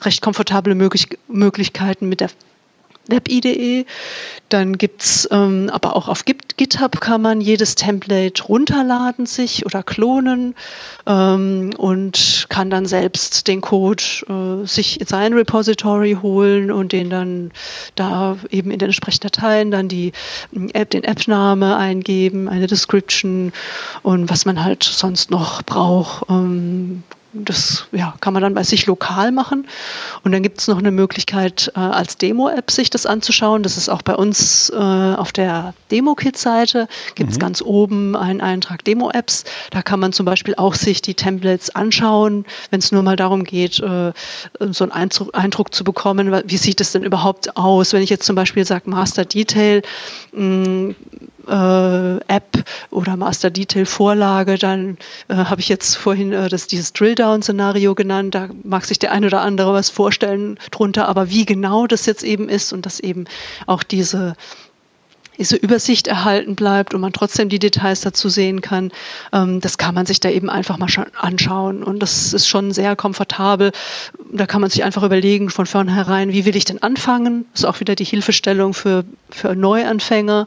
recht 0.00 0.22
komfortable 0.22 0.74
Möglich 0.74 1.08
Möglichkeiten 1.28 2.08
mit 2.08 2.20
der 2.20 2.30
Web-IDE. 3.08 3.86
Dann 4.48 4.78
gibt 4.78 5.02
es 5.02 5.28
ähm, 5.30 5.70
aber 5.72 5.96
auch 5.96 6.08
auf 6.08 6.24
GitHub 6.24 7.00
kann 7.00 7.22
man 7.22 7.40
jedes 7.40 7.74
Template 7.74 8.42
runterladen 8.44 9.26
sich 9.26 9.64
oder 9.64 9.82
klonen 9.82 10.54
ähm, 11.06 11.70
und 11.76 12.46
kann 12.48 12.68
dann 12.70 12.86
selbst 12.86 13.48
den 13.48 13.60
Code 13.60 14.02
äh, 14.28 14.66
sich 14.66 15.00
in 15.00 15.06
sein 15.06 15.32
Repository 15.32 16.18
holen 16.20 16.70
und 16.70 16.92
den 16.92 17.08
dann 17.08 17.50
da 17.94 18.36
eben 18.50 18.70
in 18.70 18.78
den 18.78 18.88
entsprechenden 18.88 19.30
Dateien 19.30 19.70
dann 19.70 19.88
die 19.88 20.12
ähm, 20.54 20.68
App, 20.74 20.90
den 20.90 21.04
App-Name 21.04 21.76
eingeben, 21.76 22.48
eine 22.48 22.66
Description 22.66 23.52
und 24.02 24.30
was 24.30 24.44
man 24.44 24.62
halt 24.62 24.84
sonst 24.84 25.30
noch 25.30 25.62
braucht. 25.62 26.28
Ähm, 26.28 27.02
das 27.32 27.86
ja, 27.92 28.14
kann 28.20 28.34
man 28.34 28.42
dann 28.42 28.54
bei 28.54 28.62
sich 28.62 28.86
lokal 28.86 29.32
machen. 29.32 29.66
Und 30.22 30.32
dann 30.32 30.42
gibt 30.42 30.60
es 30.60 30.68
noch 30.68 30.78
eine 30.78 30.90
Möglichkeit, 30.90 31.72
äh, 31.74 31.78
als 31.78 32.18
Demo-App 32.18 32.70
sich 32.70 32.90
das 32.90 33.06
anzuschauen. 33.06 33.62
Das 33.62 33.76
ist 33.76 33.88
auch 33.88 34.02
bei 34.02 34.14
uns 34.14 34.70
äh, 34.70 34.76
auf 34.76 35.32
der 35.32 35.74
Demo-Kit-Seite. 35.90 36.88
Gibt 37.14 37.30
es 37.30 37.36
mhm. 37.36 37.40
ganz 37.40 37.62
oben 37.62 38.16
einen 38.16 38.40
Eintrag 38.40 38.84
Demo-Apps. 38.84 39.44
Da 39.70 39.82
kann 39.82 40.00
man 40.00 40.12
zum 40.12 40.26
Beispiel 40.26 40.54
auch 40.56 40.74
sich 40.74 41.00
die 41.00 41.14
Templates 41.14 41.74
anschauen, 41.74 42.44
wenn 42.70 42.80
es 42.80 42.92
nur 42.92 43.02
mal 43.02 43.16
darum 43.16 43.44
geht, 43.44 43.80
äh, 43.80 44.12
so 44.60 44.84
einen 44.84 44.92
Eindruck, 44.92 45.30
Eindruck, 45.34 45.72
zu 45.72 45.84
bekommen, 45.84 46.42
wie 46.44 46.56
sieht 46.56 46.80
es 46.80 46.92
denn 46.92 47.02
überhaupt 47.02 47.56
aus. 47.56 47.92
Wenn 47.92 48.02
ich 48.02 48.10
jetzt 48.10 48.26
zum 48.26 48.36
Beispiel 48.36 48.66
sage 48.66 48.90
Master 48.90 49.24
Detail, 49.24 49.82
mh, 50.32 50.94
äh, 51.48 52.16
App 52.28 52.64
oder 52.90 53.16
Master 53.16 53.50
Detail 53.50 53.86
Vorlage, 53.86 54.58
dann 54.58 54.98
äh, 55.28 55.34
habe 55.34 55.60
ich 55.60 55.68
jetzt 55.68 55.96
vorhin 55.96 56.32
äh, 56.32 56.48
das, 56.48 56.66
dieses 56.66 56.92
Drill-Down-Szenario 56.92 57.94
genannt. 57.94 58.34
Da 58.34 58.48
mag 58.62 58.84
sich 58.84 58.98
der 58.98 59.12
eine 59.12 59.26
oder 59.26 59.40
andere 59.40 59.72
was 59.72 59.90
vorstellen 59.90 60.58
drunter, 60.70 61.08
aber 61.08 61.30
wie 61.30 61.44
genau 61.44 61.86
das 61.86 62.06
jetzt 62.06 62.22
eben 62.22 62.48
ist 62.48 62.72
und 62.72 62.86
dass 62.86 63.00
eben 63.00 63.24
auch 63.66 63.82
diese 63.82 64.34
diese 65.42 65.56
Übersicht 65.56 66.06
erhalten 66.06 66.54
bleibt 66.54 66.94
und 66.94 67.00
man 67.00 67.12
trotzdem 67.12 67.48
die 67.48 67.58
Details 67.58 68.00
dazu 68.02 68.28
sehen 68.28 68.60
kann, 68.60 68.92
ähm, 69.32 69.60
das 69.60 69.76
kann 69.76 69.92
man 69.92 70.06
sich 70.06 70.20
da 70.20 70.30
eben 70.30 70.48
einfach 70.48 70.78
mal 70.78 70.86
anschauen. 71.16 71.82
Und 71.82 71.98
das 71.98 72.32
ist 72.32 72.46
schon 72.46 72.70
sehr 72.70 72.94
komfortabel. 72.94 73.72
Da 74.32 74.46
kann 74.46 74.60
man 74.60 74.70
sich 74.70 74.84
einfach 74.84 75.02
überlegen 75.02 75.50
von 75.50 75.66
vornherein, 75.66 76.32
wie 76.32 76.44
will 76.44 76.54
ich 76.54 76.64
denn 76.64 76.80
anfangen? 76.80 77.46
Das 77.52 77.62
ist 77.62 77.66
auch 77.66 77.80
wieder 77.80 77.96
die 77.96 78.04
Hilfestellung 78.04 78.72
für, 78.72 79.04
für 79.30 79.56
Neuanfänger. 79.56 80.46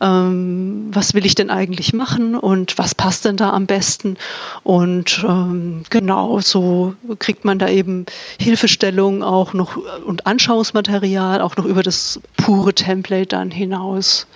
Ähm, 0.00 0.90
was 0.92 1.14
will 1.14 1.26
ich 1.26 1.34
denn 1.34 1.50
eigentlich 1.50 1.92
machen 1.92 2.36
und 2.36 2.78
was 2.78 2.94
passt 2.94 3.24
denn 3.24 3.36
da 3.36 3.50
am 3.50 3.66
besten? 3.66 4.18
Und 4.62 5.24
ähm, 5.28 5.82
genau, 5.90 6.38
so 6.38 6.94
kriegt 7.18 7.44
man 7.44 7.58
da 7.58 7.68
eben 7.68 8.06
Hilfestellung 8.38 9.24
auch 9.24 9.52
noch 9.52 9.76
und 10.06 10.28
Anschauungsmaterial 10.28 11.40
auch 11.40 11.56
noch 11.56 11.64
über 11.64 11.82
das 11.82 12.20
pure 12.36 12.72
Template 12.72 13.26
dann 13.26 13.50
hinaus. 13.50 14.27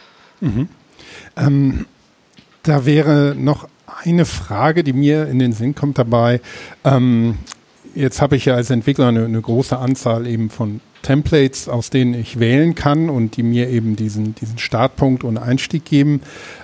Mhm. 0.43 0.69
Ähm, 1.37 1.87
da 2.63 2.85
wäre 2.85 3.35
noch 3.39 3.69
eine 4.05 4.25
Frage, 4.25 4.85
die 4.85 4.93
mir 4.93 5.29
in 5.29 5.39
den 5.39 5.53
Sinn 5.53 5.75
kommt 5.75 5.99
dabei. 5.99 6.41
Ähm, 6.85 7.39
jetzt 7.95 8.21
habe 8.21 8.37
ich 8.37 8.47
ja 8.47 8.55
als 8.55 8.71
Entwickler 8.71 9.09
eine, 9.09 9.25
eine, 9.25 9.41
große 9.41 9.79
Anzahl 9.79 10.27
eben 10.27 10.51
von 10.51 10.81
Templates, 11.03 11.69
aus 11.69 11.91
denen 11.91 12.15
ich 12.15 12.39
wählen 12.39 12.75
kann 12.75 13.09
und 13.11 13.37
die 13.37 13.43
mir 13.43 13.69
eben 13.69 13.97
diesen, 13.97 14.35
diesen 14.35 14.59
Startpunkt 14.59 15.25
und 15.25 15.37
Einstieg 15.37 15.85
geben. 15.85 16.23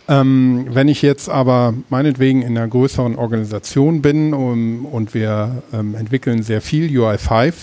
Ähm, 0.08 0.66
wenn 0.70 0.88
ich 0.88 1.02
jetzt 1.02 1.28
aber 1.28 1.74
meinetwegen 1.88 2.42
in 2.42 2.56
einer 2.56 2.68
größeren 2.68 3.16
Organisation 3.16 4.00
bin 4.02 4.32
um, 4.34 4.86
und 4.86 5.14
wir 5.14 5.62
ähm, 5.72 5.94
entwickeln 5.94 6.42
sehr 6.42 6.60
viel 6.60 6.88
UI5 6.98 7.54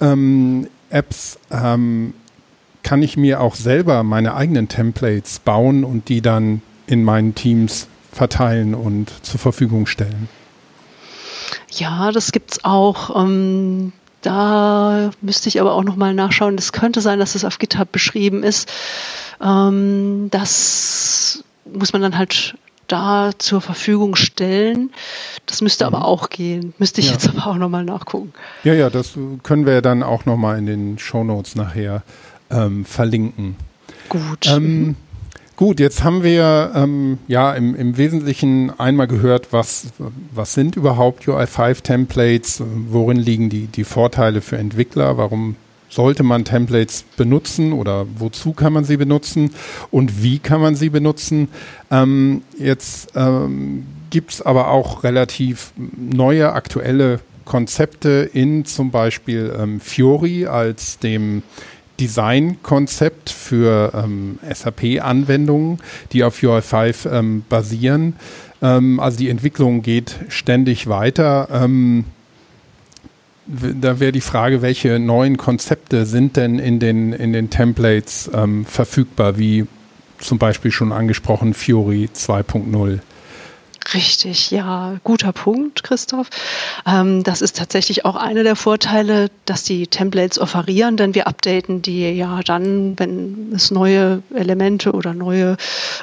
ähm, 0.00 0.66
Apps, 0.90 1.38
ähm, 1.50 2.14
kann 2.90 3.04
ich 3.04 3.16
mir 3.16 3.40
auch 3.40 3.54
selber 3.54 4.02
meine 4.02 4.34
eigenen 4.34 4.66
Templates 4.66 5.38
bauen 5.38 5.84
und 5.84 6.08
die 6.08 6.22
dann 6.22 6.60
in 6.88 7.04
meinen 7.04 7.36
Teams 7.36 7.86
verteilen 8.10 8.74
und 8.74 9.12
zur 9.24 9.38
Verfügung 9.38 9.86
stellen. 9.86 10.28
Ja, 11.70 12.10
das 12.10 12.32
gibt 12.32 12.50
es 12.50 12.64
auch. 12.64 13.14
Ähm, 13.14 13.92
da 14.22 15.12
müsste 15.20 15.48
ich 15.48 15.60
aber 15.60 15.74
auch 15.74 15.84
nochmal 15.84 16.14
nachschauen. 16.14 16.56
Das 16.56 16.72
könnte 16.72 17.00
sein, 17.00 17.20
dass 17.20 17.36
es 17.36 17.44
auf 17.44 17.60
GitHub 17.60 17.92
beschrieben 17.92 18.42
ist. 18.42 18.68
Ähm, 19.40 20.26
das 20.32 21.44
muss 21.72 21.92
man 21.92 22.02
dann 22.02 22.18
halt 22.18 22.56
da 22.88 23.30
zur 23.38 23.60
Verfügung 23.60 24.16
stellen. 24.16 24.90
Das 25.46 25.60
müsste 25.60 25.86
mhm. 25.86 25.94
aber 25.94 26.06
auch 26.06 26.28
gehen. 26.28 26.74
Müsste 26.78 27.00
ich 27.00 27.06
ja. 27.06 27.12
jetzt 27.12 27.28
aber 27.28 27.46
auch 27.46 27.56
nochmal 27.56 27.84
nachgucken. 27.84 28.32
Ja, 28.64 28.74
ja, 28.74 28.90
das 28.90 29.12
können 29.44 29.64
wir 29.64 29.80
dann 29.80 30.02
auch 30.02 30.26
nochmal 30.26 30.58
in 30.58 30.66
den 30.66 30.98
Show 30.98 31.22
Notes 31.22 31.54
nachher 31.54 32.02
ähm, 32.50 32.84
verlinken. 32.84 33.56
Gut. 34.08 34.46
Ähm, 34.46 34.96
gut, 35.56 35.80
jetzt 35.80 36.02
haben 36.02 36.22
wir 36.22 36.72
ähm, 36.74 37.18
ja 37.28 37.52
im, 37.54 37.74
im 37.74 37.96
Wesentlichen 37.96 38.78
einmal 38.78 39.06
gehört, 39.06 39.52
was, 39.52 39.88
was 40.34 40.54
sind 40.54 40.76
überhaupt 40.76 41.24
UI5-Templates, 41.24 42.62
worin 42.88 43.16
liegen 43.16 43.50
die, 43.50 43.66
die 43.66 43.84
Vorteile 43.84 44.40
für 44.40 44.58
Entwickler, 44.58 45.16
warum 45.16 45.56
sollte 45.90 46.22
man 46.22 46.44
Templates 46.44 47.04
benutzen 47.16 47.72
oder 47.72 48.06
wozu 48.16 48.52
kann 48.52 48.72
man 48.72 48.84
sie 48.84 48.96
benutzen 48.96 49.50
und 49.90 50.22
wie 50.22 50.38
kann 50.38 50.60
man 50.60 50.76
sie 50.76 50.88
benutzen. 50.88 51.48
Ähm, 51.90 52.42
jetzt 52.56 53.12
ähm, 53.16 53.86
gibt 54.10 54.32
es 54.32 54.42
aber 54.42 54.68
auch 54.68 55.04
relativ 55.04 55.72
neue, 55.76 56.52
aktuelle 56.52 57.20
Konzepte 57.44 58.30
in 58.32 58.64
zum 58.64 58.92
Beispiel 58.92 59.52
ähm, 59.58 59.80
Fiori 59.80 60.46
als 60.46 60.98
dem 61.00 61.42
Designkonzept 62.00 63.30
für 63.30 63.92
ähm, 63.94 64.38
SAP-Anwendungen, 64.52 65.78
die 66.12 66.24
auf 66.24 66.38
UI5 66.38 67.10
ähm, 67.10 67.44
basieren. 67.48 68.16
Ähm, 68.62 68.98
also 68.98 69.18
die 69.18 69.28
Entwicklung 69.28 69.82
geht 69.82 70.16
ständig 70.28 70.88
weiter. 70.88 71.48
Ähm, 71.52 72.04
da 73.46 74.00
wäre 74.00 74.12
die 74.12 74.20
Frage, 74.20 74.62
welche 74.62 74.98
neuen 74.98 75.36
Konzepte 75.36 76.06
sind 76.06 76.36
denn 76.36 76.58
in 76.58 76.78
den, 76.78 77.12
in 77.12 77.32
den 77.32 77.50
Templates 77.50 78.30
ähm, 78.32 78.64
verfügbar, 78.64 79.38
wie 79.38 79.66
zum 80.18 80.38
Beispiel 80.38 80.70
schon 80.70 80.92
angesprochen 80.92 81.54
Fiori 81.54 82.08
2.0? 82.14 83.00
Richtig, 83.92 84.52
ja, 84.52 85.00
guter 85.02 85.32
Punkt, 85.32 85.82
Christoph. 85.82 86.30
Ähm, 86.86 87.24
das 87.24 87.42
ist 87.42 87.56
tatsächlich 87.56 88.04
auch 88.04 88.14
einer 88.14 88.44
der 88.44 88.54
Vorteile, 88.54 89.30
dass 89.46 89.64
die 89.64 89.88
Templates 89.88 90.38
offerieren, 90.38 90.96
denn 90.96 91.16
wir 91.16 91.26
updaten 91.26 91.82
die 91.82 92.08
ja 92.10 92.40
dann, 92.44 92.96
wenn 93.00 93.52
es 93.52 93.72
neue 93.72 94.22
Elemente 94.32 94.92
oder 94.92 95.12
neue 95.12 95.56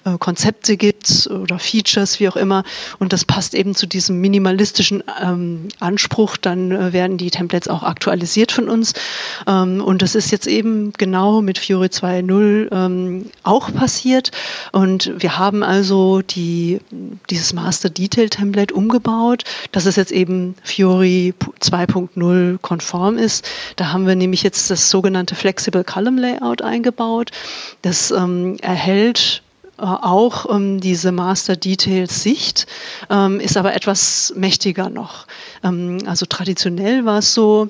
äh, 0.03 0.17
Konzepte 0.17 0.75
gibt 0.75 1.27
oder 1.27 1.59
Features, 1.59 2.19
wie 2.19 2.27
auch 2.27 2.35
immer. 2.35 2.63
Und 2.99 3.13
das 3.13 3.23
passt 3.23 3.53
eben 3.53 3.73
zu 3.73 3.87
diesem 3.87 4.19
minimalistischen 4.19 5.01
ähm, 5.23 5.69
Anspruch. 5.79 6.35
Dann 6.35 6.71
äh, 6.71 6.91
werden 6.91 7.17
die 7.17 7.31
Templates 7.31 7.69
auch 7.69 7.83
aktualisiert 7.83 8.51
von 8.51 8.67
uns. 8.67 8.95
Ähm, 9.47 9.81
und 9.81 10.01
das 10.01 10.15
ist 10.15 10.31
jetzt 10.31 10.47
eben 10.47 10.91
genau 10.91 11.41
mit 11.41 11.57
Fiori 11.57 11.87
2.0 11.87 12.67
ähm, 12.69 13.25
auch 13.43 13.73
passiert. 13.73 14.31
Und 14.73 15.13
wir 15.19 15.37
haben 15.37 15.63
also 15.63 16.21
die, 16.21 16.79
dieses 17.29 17.53
Maß 17.53 17.76
Master 17.77 17.91
Detail 17.91 18.29
Template 18.29 18.73
umgebaut, 18.73 19.43
dass 19.71 19.85
es 19.85 19.97
jetzt 19.97 20.11
eben 20.11 20.55
Fiori 20.63 21.35
2.0 21.61 22.57
konform 22.57 23.19
ist. 23.19 23.47
Da 23.75 23.93
haben 23.93 24.07
wir 24.07 24.15
nämlich 24.15 24.41
jetzt 24.41 24.71
das 24.71 24.89
sogenannte 24.89 25.35
Flexible 25.35 25.83
Column 25.83 26.17
Layout 26.17 26.63
eingebaut. 26.63 27.29
Das 27.83 28.09
ähm, 28.09 28.57
erhält 28.63 29.43
äh, 29.77 29.83
auch 29.83 30.49
ähm, 30.49 30.79
diese 30.79 31.11
Master 31.11 31.55
Details 31.55 32.23
Sicht, 32.23 32.65
ähm, 33.11 33.39
ist 33.39 33.57
aber 33.57 33.75
etwas 33.75 34.33
mächtiger 34.35 34.89
noch. 34.89 35.27
Ähm, 35.63 35.99
also 36.07 36.25
traditionell 36.25 37.05
war 37.05 37.19
es 37.19 37.35
so, 37.35 37.69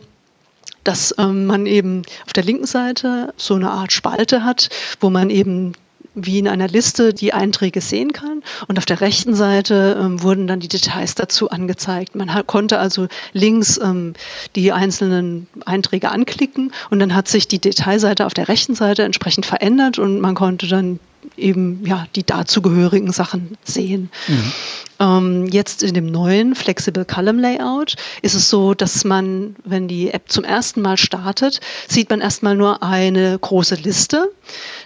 dass 0.85 1.13
ähm, 1.17 1.47
man 1.47 1.65
eben 1.65 2.03
auf 2.25 2.31
der 2.31 2.45
linken 2.45 2.65
Seite 2.65 3.33
so 3.35 3.55
eine 3.55 3.71
Art 3.71 3.91
Spalte 3.91 4.45
hat, 4.45 4.69
wo 5.01 5.09
man 5.09 5.29
eben 5.29 5.73
wie 6.17 6.39
in 6.39 6.47
einer 6.47 6.67
Liste 6.67 7.13
die 7.13 7.33
Einträge 7.33 7.79
sehen 7.79 8.11
kann. 8.11 8.41
Und 8.67 8.77
auf 8.77 8.85
der 8.85 9.01
rechten 9.01 9.35
Seite 9.35 9.97
ähm, 10.01 10.21
wurden 10.23 10.47
dann 10.47 10.59
die 10.59 10.67
Details 10.67 11.15
dazu 11.15 11.49
angezeigt. 11.49 12.15
Man 12.15 12.33
hat, 12.33 12.47
konnte 12.47 12.79
also 12.79 13.07
links 13.33 13.79
ähm, 13.81 14.13
die 14.55 14.71
einzelnen 14.71 15.47
Einträge 15.65 16.09
anklicken 16.09 16.73
und 16.89 16.99
dann 16.99 17.13
hat 17.13 17.27
sich 17.27 17.47
die 17.47 17.59
Detailseite 17.59 18.25
auf 18.25 18.33
der 18.33 18.47
rechten 18.47 18.73
Seite 18.73 19.03
entsprechend 19.03 19.45
verändert 19.45 19.99
und 19.99 20.19
man 20.19 20.33
konnte 20.33 20.67
dann 20.67 20.99
eben 21.35 21.85
ja 21.85 22.07
die 22.15 22.23
dazugehörigen 22.23 23.11
Sachen 23.11 23.57
sehen. 23.63 24.09
Mhm. 24.27 24.51
Ähm, 24.99 25.47
jetzt 25.47 25.83
in 25.83 25.93
dem 25.93 26.07
neuen 26.07 26.55
Flexible 26.55 27.05
Column 27.05 27.39
Layout 27.39 27.95
ist 28.21 28.33
es 28.33 28.49
so, 28.49 28.73
dass 28.73 29.03
man, 29.03 29.55
wenn 29.63 29.87
die 29.87 30.11
App 30.11 30.23
zum 30.27 30.43
ersten 30.43 30.81
Mal 30.81 30.97
startet, 30.97 31.59
sieht 31.87 32.09
man 32.09 32.21
erstmal 32.21 32.55
nur 32.55 32.81
eine 32.81 33.37
große 33.37 33.75
Liste. 33.75 34.31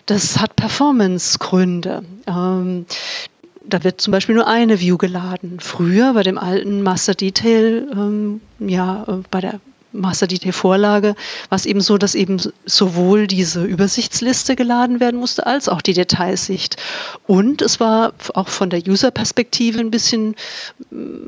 Das 0.05 0.39
hat 0.39 0.55
Performance-Gründe. 0.55 2.03
Ähm, 2.27 2.85
da 3.63 3.83
wird 3.83 4.01
zum 4.01 4.11
Beispiel 4.11 4.35
nur 4.35 4.47
eine 4.47 4.79
View 4.79 4.97
geladen. 4.97 5.59
Früher 5.59 6.13
bei 6.13 6.23
dem 6.23 6.37
alten 6.37 6.81
Master 6.81 7.13
Detail, 7.13 7.87
ähm, 7.91 8.41
ja, 8.59 9.03
äh, 9.07 9.23
bei 9.29 9.41
der 9.41 9.59
Master 9.93 10.27
Detail 10.27 10.53
Vorlage 10.53 11.15
war 11.49 11.55
es 11.55 11.65
eben 11.65 11.81
so, 11.81 11.97
dass 11.97 12.15
eben 12.15 12.37
sowohl 12.65 13.27
diese 13.27 13.63
Übersichtsliste 13.63 14.55
geladen 14.55 14.99
werden 14.99 15.19
musste, 15.19 15.45
als 15.45 15.69
auch 15.69 15.81
die 15.81 15.93
Detailsicht. 15.93 16.77
Und 17.27 17.61
es 17.61 17.79
war 17.79 18.13
auch 18.33 18.47
von 18.47 18.69
der 18.69 18.81
User-Perspektive 18.87 19.79
ein 19.79 19.91
bisschen, 19.91 20.35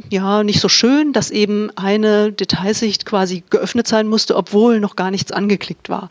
ja, 0.09 0.43
nicht 0.43 0.61
so 0.61 0.69
schön, 0.69 1.13
dass 1.13 1.31
eben 1.31 1.71
eine 1.75 2.31
Detailsicht 2.31 3.05
quasi 3.05 3.43
geöffnet 3.49 3.87
sein 3.87 4.07
musste, 4.07 4.35
obwohl 4.35 4.79
noch 4.79 4.95
gar 4.95 5.11
nichts 5.11 5.31
angeklickt 5.31 5.89
war. 5.89 6.09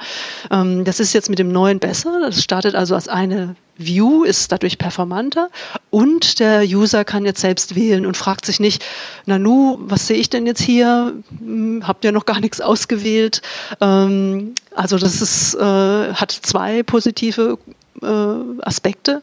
Ähm, 0.50 0.84
das 0.84 1.00
ist 1.00 1.12
jetzt 1.12 1.30
mit 1.30 1.38
dem 1.38 1.52
neuen 1.52 1.78
besser. 1.78 2.20
Das 2.20 2.42
startet 2.42 2.74
also 2.74 2.94
als 2.94 3.08
eine 3.08 3.56
View 3.76 4.24
ist 4.24 4.52
dadurch 4.52 4.78
performanter 4.78 5.48
und 5.90 6.38
der 6.40 6.62
User 6.62 7.04
kann 7.04 7.24
jetzt 7.24 7.40
selbst 7.40 7.74
wählen 7.74 8.06
und 8.06 8.16
fragt 8.16 8.46
sich 8.46 8.61
nicht, 8.61 8.85
Nanu, 9.26 9.78
was 9.80 10.06
sehe 10.06 10.16
ich 10.16 10.30
denn 10.30 10.46
jetzt 10.46 10.61
hier? 10.61 11.14
Hm, 11.38 11.87
habt 11.87 12.04
ihr 12.04 12.12
noch 12.12 12.26
gar 12.26 12.40
nichts 12.40 12.61
ausgewählt? 12.61 13.42
Ähm, 13.80 14.54
also 14.74 14.98
das 14.98 15.22
ist, 15.22 15.54
äh, 15.54 16.14
hat 16.14 16.32
zwei 16.32 16.82
positive 16.82 17.58
äh, 18.02 18.62
Aspekte. 18.62 19.22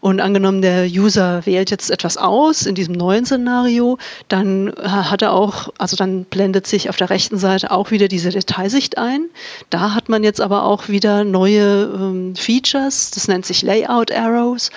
Und 0.00 0.20
angenommen, 0.20 0.62
der 0.62 0.86
User 0.86 1.46
wählt 1.46 1.70
jetzt 1.70 1.90
etwas 1.90 2.16
aus 2.16 2.66
in 2.66 2.74
diesem 2.74 2.94
neuen 2.94 3.24
Szenario, 3.24 3.98
dann 4.28 4.68
äh, 4.68 4.82
hat 4.82 5.22
er 5.22 5.32
auch, 5.32 5.68
also 5.78 5.96
dann 5.96 6.24
blendet 6.24 6.66
sich 6.66 6.88
auf 6.88 6.96
der 6.96 7.10
rechten 7.10 7.38
Seite 7.38 7.70
auch 7.70 7.90
wieder 7.90 8.08
diese 8.08 8.30
Detailsicht 8.30 8.98
ein. 8.98 9.26
Da 9.70 9.94
hat 9.94 10.08
man 10.08 10.24
jetzt 10.24 10.40
aber 10.40 10.64
auch 10.64 10.88
wieder 10.88 11.24
neue 11.24 11.84
ähm, 11.94 12.34
Features, 12.34 13.12
das 13.12 13.28
nennt 13.28 13.46
sich 13.46 13.62
Layout 13.62 14.10
Arrows. 14.10 14.70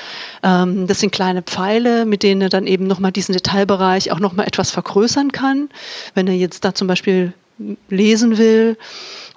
Ähm, 0.44 0.86
das 0.88 1.00
sind 1.00 1.12
kleine 1.12 1.42
Pfeile, 1.42 2.06
mit 2.06 2.22
denen 2.22 2.42
er 2.42 2.50
dann 2.50 2.68
eben 2.68 2.86
nochmal 2.86 3.12
diesen 3.12 3.34
Detailbereich 3.34 4.12
auch 4.12 4.20
nochmal 4.20 4.46
etwas 4.48 4.72
vergrößern 4.72 5.32
kann. 5.32 5.70
Wenn 6.14 6.28
er 6.28 6.36
jetzt 6.36 6.64
da 6.66 6.76
zum 6.76 6.88
Beispiel 6.88 7.34
lesen 7.90 8.38
will, 8.38 8.78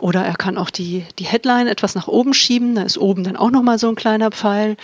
oder 0.00 0.24
er 0.24 0.36
kann 0.36 0.58
auch 0.58 0.70
die, 0.70 1.04
die 1.18 1.24
Headline 1.24 1.66
etwas 1.66 1.94
nach 1.94 2.06
oben 2.06 2.34
schieben, 2.34 2.74
da 2.74 2.82
ist 2.82 2.98
oben 2.98 3.24
dann 3.24 3.36
auch 3.36 3.50
nochmal 3.50 3.78
so 3.78 3.88
ein 3.88 3.96
kleiner 3.96 4.30
Pfeil. 4.30 4.76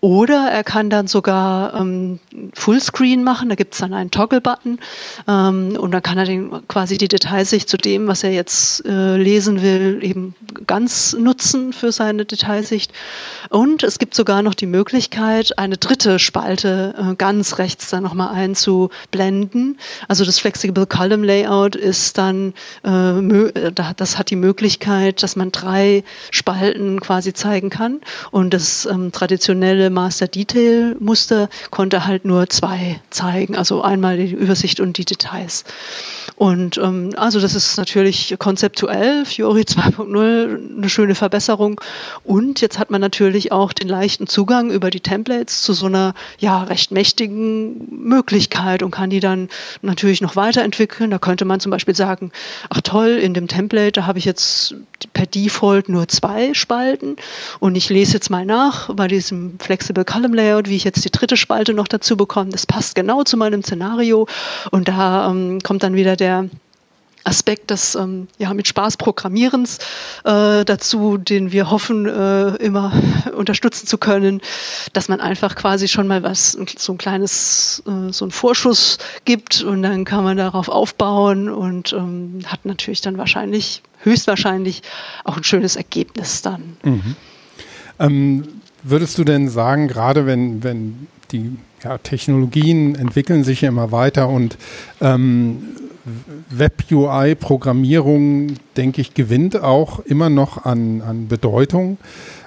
Oder 0.00 0.50
er 0.50 0.64
kann 0.64 0.90
dann 0.90 1.06
sogar 1.06 1.74
ähm, 1.80 2.18
Fullscreen 2.52 3.24
machen, 3.24 3.48
da 3.48 3.54
gibt 3.54 3.72
es 3.72 3.80
dann 3.80 3.94
einen 3.94 4.10
Toggle-Button 4.10 4.78
ähm, 5.26 5.76
und 5.78 5.92
dann 5.92 6.02
kann 6.02 6.18
er 6.18 6.26
den, 6.26 6.68
quasi 6.68 6.98
die 6.98 7.08
Detailsicht 7.08 7.70
zu 7.70 7.78
dem, 7.78 8.06
was 8.06 8.22
er 8.22 8.30
jetzt 8.30 8.84
äh, 8.84 9.16
lesen 9.16 9.62
will, 9.62 10.00
eben 10.02 10.34
ganz 10.66 11.14
nutzen 11.14 11.72
für 11.72 11.90
seine 11.90 12.26
Detailsicht. 12.26 12.92
Und 13.48 13.82
es 13.82 13.98
gibt 13.98 14.14
sogar 14.14 14.42
noch 14.42 14.52
die 14.52 14.66
Möglichkeit, 14.66 15.58
eine 15.58 15.78
dritte 15.78 16.18
Spalte 16.18 16.94
äh, 16.98 17.14
ganz 17.14 17.56
rechts 17.56 17.88
dann 17.88 18.02
nochmal 18.02 18.34
einzublenden. 18.34 19.78
Also 20.08 20.26
das 20.26 20.38
Flexible 20.38 20.86
Column 20.86 21.24
Layout 21.24 21.76
ist 21.76 22.18
dann, 22.18 22.52
äh, 22.82 23.72
das 23.72 24.18
hat 24.18 24.28
die 24.28 24.36
Möglichkeit, 24.36 24.53
dass 24.56 25.36
man 25.36 25.52
drei 25.52 26.04
Spalten 26.30 27.00
quasi 27.00 27.32
zeigen 27.32 27.70
kann 27.70 28.00
und 28.30 28.54
das 28.54 28.86
ähm, 28.86 29.12
traditionelle 29.12 29.90
Master 29.90 30.28
Detail 30.28 30.96
Muster 31.00 31.48
konnte 31.70 32.06
halt 32.06 32.24
nur 32.24 32.48
zwei 32.48 33.00
zeigen, 33.10 33.56
also 33.56 33.82
einmal 33.82 34.16
die 34.16 34.32
Übersicht 34.32 34.80
und 34.80 34.98
die 34.98 35.04
Details. 35.04 35.64
Und 36.36 36.78
ähm, 36.78 37.10
also 37.16 37.40
das 37.40 37.54
ist 37.54 37.76
natürlich 37.76 38.34
konzeptuell 38.38 39.24
Fiori 39.24 39.62
2.0 39.62 40.76
eine 40.76 40.88
schöne 40.88 41.14
Verbesserung. 41.14 41.80
Und 42.24 42.60
jetzt 42.60 42.78
hat 42.78 42.90
man 42.90 43.00
natürlich 43.00 43.52
auch 43.52 43.72
den 43.72 43.88
leichten 43.88 44.26
Zugang 44.26 44.70
über 44.70 44.90
die 44.90 45.00
Templates 45.00 45.62
zu 45.62 45.72
so 45.72 45.86
einer 45.86 46.14
ja 46.38 46.62
recht 46.64 46.90
mächtigen 46.90 47.86
Möglichkeit 47.90 48.82
und 48.82 48.90
kann 48.90 49.10
die 49.10 49.20
dann 49.20 49.48
natürlich 49.82 50.20
noch 50.20 50.36
weiterentwickeln. 50.36 51.10
Da 51.10 51.18
könnte 51.18 51.44
man 51.44 51.60
zum 51.60 51.70
Beispiel 51.70 51.94
sagen, 51.94 52.32
ach 52.70 52.80
toll, 52.82 53.10
in 53.10 53.34
dem 53.34 53.48
Template, 53.48 53.92
da 53.92 54.06
habe 54.06 54.18
ich 54.18 54.24
jetzt 54.24 54.43
per 55.12 55.26
Default 55.26 55.88
nur 55.88 56.08
zwei 56.08 56.54
Spalten 56.54 57.16
und 57.60 57.76
ich 57.76 57.88
lese 57.88 58.14
jetzt 58.14 58.30
mal 58.30 58.44
nach 58.44 58.94
bei 58.94 59.08
diesem 59.08 59.58
Flexible 59.58 60.04
Column 60.04 60.34
Layout, 60.34 60.68
wie 60.68 60.76
ich 60.76 60.84
jetzt 60.84 61.04
die 61.04 61.10
dritte 61.10 61.36
Spalte 61.36 61.74
noch 61.74 61.88
dazu 61.88 62.16
bekomme. 62.16 62.50
Das 62.50 62.66
passt 62.66 62.94
genau 62.94 63.22
zu 63.22 63.36
meinem 63.36 63.62
Szenario 63.62 64.26
und 64.70 64.88
da 64.88 65.30
ähm, 65.30 65.60
kommt 65.62 65.82
dann 65.82 65.94
wieder 65.94 66.16
der 66.16 66.48
Aspekt 67.24 67.70
des 67.70 67.94
ähm, 67.94 68.28
ja, 68.38 68.52
mit 68.54 68.68
Spaß 68.68 68.96
Programmierens 68.98 69.78
äh, 70.24 70.64
dazu, 70.64 71.16
den 71.16 71.52
wir 71.52 71.70
hoffen, 71.70 72.06
äh, 72.06 72.56
immer 72.56 72.92
unterstützen 73.36 73.86
zu 73.86 73.98
können, 73.98 74.40
dass 74.92 75.08
man 75.08 75.20
einfach 75.20 75.56
quasi 75.56 75.88
schon 75.88 76.06
mal 76.06 76.22
was, 76.22 76.52
so 76.52 76.92
ein 76.92 76.98
kleines, 76.98 77.82
äh, 77.86 78.12
so 78.12 78.26
ein 78.26 78.30
Vorschuss 78.30 78.98
gibt 79.24 79.62
und 79.62 79.82
dann 79.82 80.04
kann 80.04 80.24
man 80.24 80.36
darauf 80.36 80.68
aufbauen 80.68 81.48
und 81.48 81.92
ähm, 81.92 82.40
hat 82.46 82.64
natürlich 82.64 83.00
dann 83.00 83.18
wahrscheinlich, 83.18 83.82
höchstwahrscheinlich 84.02 84.82
auch 85.24 85.36
ein 85.38 85.44
schönes 85.44 85.76
Ergebnis 85.76 86.42
dann. 86.42 86.76
Mhm. 86.82 87.16
Ähm, 87.98 88.48
würdest 88.82 89.16
du 89.18 89.24
denn 89.24 89.48
sagen, 89.48 89.88
gerade 89.88 90.26
wenn, 90.26 90.62
wenn 90.62 91.06
die 91.32 91.56
ja, 91.82 91.98
Technologien 91.98 92.94
entwickeln 92.94 93.44
sich 93.44 93.62
immer 93.62 93.92
weiter 93.92 94.28
und 94.28 94.56
ähm, 95.00 95.68
Web-UI-Programmierung, 96.50 98.54
denke 98.76 99.00
ich, 99.00 99.14
gewinnt 99.14 99.62
auch 99.62 100.00
immer 100.00 100.30
noch 100.30 100.64
an, 100.64 101.02
an 101.02 101.28
Bedeutung. 101.28 101.98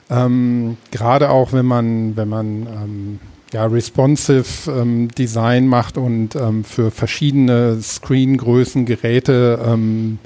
Ähm, 0.09 0.77
gerade 0.91 1.29
auch 1.29 1.53
wenn 1.53 1.65
man, 1.65 2.15
wenn 2.15 2.29
man 2.29 2.67
ähm, 2.67 3.19
ja, 3.53 3.65
responsive 3.65 4.71
ähm, 4.71 5.09
Design 5.09 5.67
macht 5.67 5.97
und 5.97 6.35
ähm, 6.35 6.63
für 6.63 6.91
verschiedene 6.91 7.81
Screengrößen, 7.81 8.85
Geräte 8.85 9.59
ähm, 9.65 10.19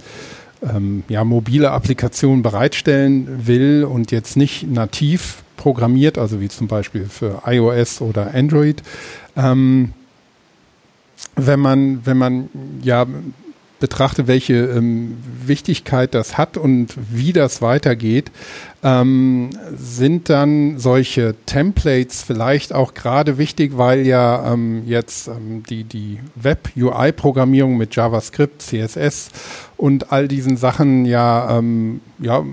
ähm, 0.62 1.04
ja, 1.08 1.24
mobile 1.24 1.72
Applikationen 1.72 2.44
bereitstellen 2.44 3.48
will 3.48 3.86
und 3.90 4.12
jetzt 4.12 4.38
nicht 4.38 4.70
nativ 4.70 5.44
programmiert, 5.58 6.18
also 6.18 6.42
wie 6.42 6.50
zum 6.50 6.68
Beispiel 6.68 7.06
für 7.06 7.44
iOS 7.46 8.02
oder 8.02 8.34
Android. 8.34 8.82
Ähm, 9.36 9.94
wenn 11.48 11.60
man, 11.60 12.06
wenn 12.06 12.18
man 12.18 12.50
ja 12.82 13.06
betrachtet, 13.82 14.28
welche 14.28 14.54
ähm, 14.54 15.18
Wichtigkeit 15.46 16.14
das 16.14 16.38
hat 16.38 16.56
und 16.56 16.94
wie 17.12 17.34
das 17.34 17.62
weitergeht, 17.62 18.32
ähm, 18.84 19.50
sind 19.76 20.30
dann 20.30 20.78
solche 20.78 21.36
Templates 21.46 22.22
vielleicht 22.24 22.74
auch 22.74 22.94
gerade 22.94 23.38
wichtig, 23.38 23.78
weil 23.78 24.06
ja 24.08 24.54
ähm, 24.54 24.84
jetzt 24.86 25.28
ähm, 25.28 25.64
die, 25.68 25.84
die 25.84 26.20
Web-UI-Programmierung 26.36 27.76
mit 27.76 27.96
JavaScript, 27.96 28.62
CSS 28.62 29.32
und 29.78 30.12
all 30.12 30.28
diesen 30.28 30.56
Sachen 30.58 31.06
ja, 31.06 31.58
ähm, 31.58 32.02
ja 32.20 32.46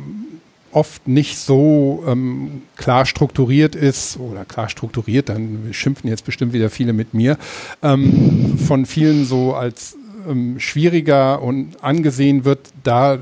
oft 0.72 1.08
nicht 1.08 1.38
so 1.38 2.04
ähm, 2.06 2.62
klar 2.76 3.06
strukturiert 3.06 3.74
ist 3.74 4.18
oder 4.18 4.44
klar 4.44 4.68
strukturiert, 4.68 5.28
dann 5.28 5.68
schimpfen 5.72 6.08
jetzt 6.08 6.24
bestimmt 6.24 6.52
wieder 6.52 6.70
viele 6.70 6.92
mit 6.92 7.14
mir, 7.14 7.38
ähm, 7.82 8.58
von 8.58 8.86
vielen 8.86 9.24
so 9.24 9.54
als 9.54 9.96
ähm, 10.28 10.60
schwieriger 10.60 11.42
und 11.42 11.82
angesehen 11.82 12.44
wird, 12.44 12.60
da 12.82 13.18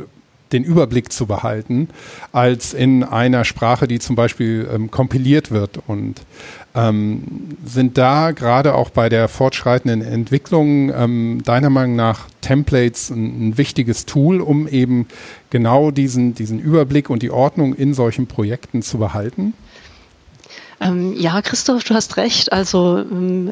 den 0.53 0.65
Überblick 0.65 1.13
zu 1.13 1.27
behalten, 1.27 1.89
als 2.33 2.73
in 2.73 3.03
einer 3.03 3.45
Sprache, 3.45 3.89
die 3.89 3.99
zum 3.99 4.17
Beispiel 4.17 4.69
ähm, 4.73 4.91
kompiliert 4.91 5.51
wird. 5.51 5.81
Und 5.87 6.23
ähm, 6.75 7.57
sind 7.65 7.99
da 7.99 8.33
gerade 8.33 8.75
auch 8.75 8.91
bei 8.91 9.09
der 9.09 9.29
fortschreitenden 9.29 10.03
Entwicklung 10.03 10.93
ähm, 10.95 11.43
deiner 11.45 11.71
Meinung 11.71 11.97
nach 11.97 12.29
Templates 12.43 13.11
ein, 13.11 13.49
ein, 13.49 13.59
wichtiges 13.59 14.07
Tool, 14.07 14.41
um 14.41 14.69
eben 14.69 15.09
genau 15.51 15.91
diesen, 15.91 16.35
diesen 16.35 16.61
Überblick 16.61 17.11
und 17.11 17.23
die 17.23 17.31
Ordnung 17.31 17.75
in 17.75 17.95
solchen 17.95 18.27
Projekten 18.27 18.83
zu 18.83 18.99
behalten? 18.99 19.55
Ähm, 20.81 21.15
ja, 21.17 21.41
Christoph, 21.43 21.85
du 21.85 21.95
hast 21.95 22.19
recht. 22.19 22.53
Also 22.53 23.05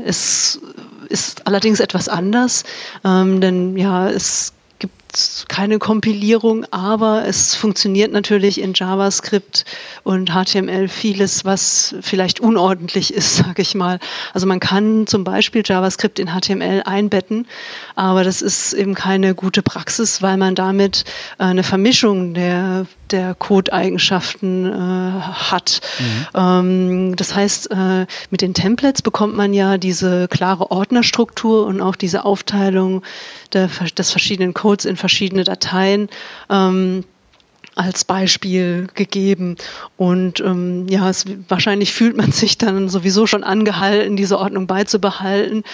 es 0.04 0.61
ist 1.09 1.46
allerdings 1.46 1.80
etwas 1.80 2.09
anders, 2.09 2.64
ähm, 3.04 3.40
denn 3.40 3.76
ja, 3.76 4.09
es 4.09 4.52
keine 5.48 5.79
Kompilierung, 5.79 6.64
aber 6.70 7.27
es 7.27 7.55
funktioniert 7.55 8.12
natürlich 8.12 8.61
in 8.61 8.72
JavaScript 8.74 9.64
und 10.03 10.31
HTML 10.31 10.88
vieles, 10.88 11.44
was 11.44 11.94
vielleicht 12.00 12.40
unordentlich 12.40 13.12
ist, 13.12 13.37
sage 13.37 13.62
ich 13.62 13.74
mal. 13.74 13.98
Also 14.33 14.46
man 14.46 14.61
kann 14.61 15.07
zum 15.07 15.24
Beispiel 15.24 15.62
JavaScript 15.64 16.18
in 16.18 16.29
HTML 16.29 16.83
einbetten, 16.85 17.46
aber 17.94 18.24
das 18.24 18.42
ist 18.42 18.72
eben 18.72 18.94
keine 18.94 19.35
gute 19.35 19.62
Praxis, 19.62 20.22
weil 20.22 20.37
man 20.37 20.55
damit 20.55 21.05
äh, 21.38 21.44
eine 21.44 21.62
Vermischung 21.62 22.35
der 22.35 22.87
der 23.11 23.35
Code-Eigenschaften 23.35 24.67
äh, 24.67 25.21
hat. 25.21 25.81
Mhm. 25.99 26.27
Ähm, 26.35 27.17
das 27.17 27.35
heißt, 27.35 27.71
äh, 27.71 28.07
mit 28.31 28.40
den 28.40 28.55
Templates 28.55 29.03
bekommt 29.03 29.37
man 29.37 29.55
ja 29.55 29.79
diese 29.79 30.29
klare 30.29 30.71
Ordnerstruktur 30.71 31.67
und 31.67 31.81
auch 31.81 31.97
diese 31.97 32.25
Aufteilung 32.25 33.03
der, 33.53 33.69
des 33.97 34.11
verschiedenen 34.11 34.55
Codes 34.55 34.85
in 34.85 34.97
verschiedene 34.97 35.45
Dateien. 35.45 36.09
Ähm, 36.51 37.05
als 37.74 38.04
Beispiel 38.04 38.88
gegeben. 38.94 39.56
Und 39.96 40.40
ähm, 40.40 40.87
ja, 40.88 41.08
es, 41.08 41.24
wahrscheinlich 41.48 41.92
fühlt 41.92 42.16
man 42.16 42.32
sich 42.32 42.58
dann 42.58 42.88
sowieso 42.88 43.26
schon 43.26 43.44
angehalten, 43.44 44.16
diese 44.16 44.38
Ordnung 44.38 44.66
beizubehalten. 44.66 45.64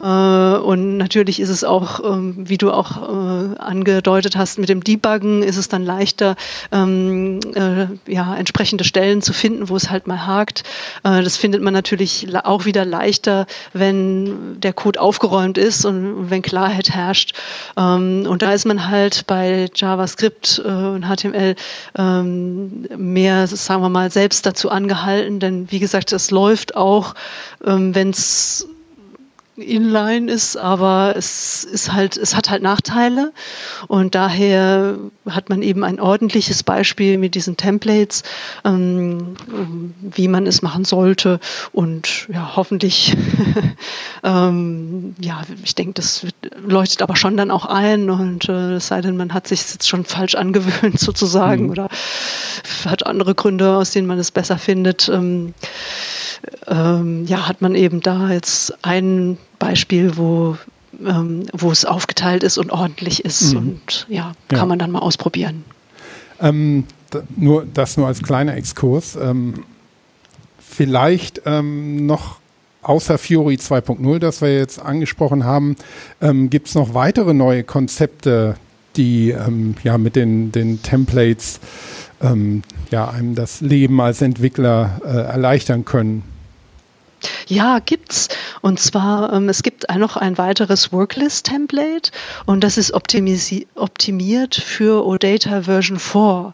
Äh, 0.00 0.06
und 0.06 0.96
natürlich 0.98 1.40
ist 1.40 1.48
es 1.48 1.64
auch, 1.64 2.00
ähm, 2.04 2.34
wie 2.36 2.58
du 2.58 2.70
auch 2.70 3.02
äh, 3.02 3.58
angedeutet 3.58 4.36
hast, 4.36 4.58
mit 4.58 4.68
dem 4.68 4.84
Debuggen 4.84 5.42
ist 5.42 5.56
es 5.56 5.68
dann 5.68 5.84
leichter, 5.84 6.36
ähm, 6.72 7.40
äh, 7.54 7.86
ja, 8.12 8.36
entsprechende 8.36 8.84
Stellen 8.84 9.22
zu 9.22 9.32
finden, 9.32 9.68
wo 9.68 9.76
es 9.76 9.90
halt 9.90 10.06
mal 10.06 10.26
hakt. 10.26 10.62
Äh, 11.04 11.22
das 11.22 11.36
findet 11.36 11.62
man 11.62 11.72
natürlich 11.72 12.26
auch 12.44 12.64
wieder 12.64 12.84
leichter, 12.84 13.46
wenn 13.72 14.60
der 14.60 14.72
Code 14.72 15.00
aufgeräumt 15.00 15.58
ist 15.58 15.84
und 15.84 16.30
wenn 16.30 16.42
Klarheit 16.42 16.90
herrscht. 16.90 17.34
Ähm, 17.76 18.26
und 18.28 18.42
da 18.42 18.52
ist 18.52 18.66
man 18.66 18.88
halt 18.88 19.26
bei 19.26 19.68
JavaScript 19.74 20.62
äh, 20.64 20.68
und 20.68 21.06
HTML 21.06 21.45
Fall 21.46 21.54
ähm, 21.96 22.86
mehr, 22.96 23.46
sagen 23.46 23.82
wir 23.82 23.88
mal, 23.88 24.10
selbst 24.10 24.46
dazu 24.46 24.70
angehalten, 24.70 25.38
denn 25.38 25.70
wie 25.70 25.78
gesagt, 25.78 26.12
es 26.12 26.30
läuft 26.30 26.76
auch, 26.76 27.14
ähm, 27.64 27.94
wenn 27.94 28.10
es 28.10 28.68
inline 29.56 30.30
ist, 30.30 30.56
aber 30.56 31.14
es 31.16 31.64
ist 31.64 31.92
halt, 31.92 32.16
es 32.16 32.34
hat 32.34 32.50
halt 32.50 32.62
Nachteile 32.62 33.32
und 33.88 34.14
daher 34.14 34.96
hat 35.28 35.48
man 35.48 35.62
eben 35.62 35.84
ein 35.84 36.00
ordentliches 36.00 36.62
Beispiel 36.62 37.18
mit 37.18 37.34
diesen 37.34 37.56
Templates, 37.56 38.22
ähm, 38.64 39.34
wie 40.00 40.28
man 40.28 40.46
es 40.46 40.62
machen 40.62 40.84
sollte 40.84 41.40
und 41.72 42.28
ja, 42.32 42.52
hoffentlich, 42.56 43.16
ähm, 44.22 45.14
ja, 45.20 45.42
ich 45.64 45.74
denke, 45.74 45.94
das 45.94 46.24
wird, 46.24 46.34
leuchtet 46.64 47.02
aber 47.02 47.16
schon 47.16 47.36
dann 47.36 47.50
auch 47.50 47.64
ein 47.64 48.10
und 48.10 48.48
äh, 48.48 48.74
es 48.74 48.88
sei 48.88 49.00
denn, 49.00 49.16
man 49.16 49.32
hat 49.32 49.48
sich 49.48 49.60
jetzt 49.60 49.88
schon 49.88 50.04
falsch 50.04 50.34
angewöhnt 50.34 51.00
sozusagen 51.00 51.64
mhm. 51.64 51.70
oder 51.70 51.88
hat 52.84 53.06
andere 53.06 53.34
Gründe, 53.34 53.76
aus 53.76 53.90
denen 53.90 54.06
man 54.06 54.18
es 54.18 54.30
besser 54.30 54.58
findet. 54.58 55.08
Ähm, 55.08 55.54
ähm, 56.66 57.24
ja, 57.26 57.48
hat 57.48 57.62
man 57.62 57.74
eben 57.74 58.00
da 58.00 58.30
jetzt 58.30 58.84
ein 58.84 59.38
Beispiel, 59.58 60.16
wo, 60.16 60.56
ähm, 61.04 61.46
wo 61.52 61.70
es 61.70 61.84
aufgeteilt 61.84 62.42
ist 62.42 62.58
und 62.58 62.70
ordentlich 62.70 63.24
ist. 63.24 63.52
Mhm. 63.52 63.58
Und 63.58 64.06
ja, 64.08 64.32
kann 64.48 64.58
ja. 64.58 64.66
man 64.66 64.78
dann 64.78 64.90
mal 64.90 65.00
ausprobieren. 65.00 65.64
Ähm, 66.40 66.84
nur 67.36 67.66
das 67.72 67.96
nur 67.96 68.06
als 68.06 68.22
kleiner 68.22 68.56
Exkurs. 68.56 69.16
Ähm, 69.16 69.64
vielleicht 70.58 71.42
ähm, 71.46 72.06
noch 72.06 72.40
außer 72.82 73.18
Fiori 73.18 73.54
2.0, 73.54 74.18
das 74.18 74.42
wir 74.42 74.56
jetzt 74.56 74.78
angesprochen 74.78 75.44
haben, 75.44 75.76
ähm, 76.20 76.50
gibt 76.50 76.68
es 76.68 76.74
noch 76.74 76.94
weitere 76.94 77.34
neue 77.34 77.64
Konzepte, 77.64 78.56
die 78.96 79.34
ja 79.82 79.98
mit 79.98 80.16
den, 80.16 80.52
den 80.52 80.82
Templates 80.82 81.60
ja, 82.90 83.10
einem 83.10 83.34
das 83.34 83.60
Leben 83.60 84.00
als 84.00 84.22
Entwickler 84.22 85.02
äh, 85.04 85.08
erleichtern 85.08 85.84
können. 85.84 86.22
Ja, 87.48 87.78
gibt's. 87.78 88.28
Und 88.60 88.80
zwar, 88.80 89.32
ähm, 89.32 89.48
es 89.48 89.62
gibt 89.62 89.86
noch 89.96 90.16
ein 90.16 90.38
weiteres 90.38 90.92
Worklist-Template 90.92 92.10
und 92.44 92.64
das 92.64 92.76
ist 92.76 92.92
optimiert 92.92 94.54
für 94.54 95.06
OData 95.06 95.62
Version 95.62 95.98
4. 95.98 96.52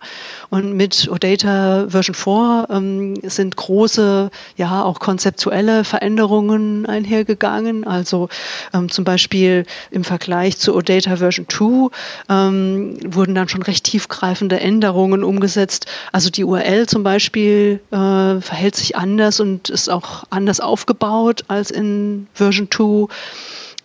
Und 0.51 0.75
mit 0.75 1.09
OData 1.11 1.89
Version 1.89 2.15
4 2.15 2.67
ähm, 2.71 3.15
sind 3.23 3.57
große, 3.57 4.31
ja, 4.57 4.85
auch 4.85 5.01
konzeptuelle 5.01 5.85
Veränderungen 5.85 6.85
einhergegangen. 6.85 7.87
Also 7.87 8.29
ähm, 8.75 8.91
zum 8.91 9.05
Beispiel 9.05 9.65
im 9.91 10.05
Vergleich 10.05 10.59
zu 10.59 10.75
OData 10.75 11.17
Version 11.17 11.47
2 11.49 11.89
ähm, 12.29 12.97
wurden 13.07 13.35
dann 13.35 13.49
schon 13.49 13.63
recht 13.63 13.85
tiefgreifende 13.85 14.61
Änderungen 14.61 15.25
umgesetzt. 15.25 15.87
Also 16.13 16.29
die 16.29 16.45
URL 16.45 16.87
zum 16.87 17.03
Beispiel 17.03 17.81
äh, 17.91 18.41
verhält 18.41 18.77
sich 18.77 18.97
anders 18.97 19.41
und 19.41 19.71
ist 19.71 19.89
auch 19.89 20.25
anders 20.29 20.52
aufgebaut 20.61 21.45
als 21.49 21.71
in 21.71 22.27
Version 22.35 22.69
2. 22.71 23.09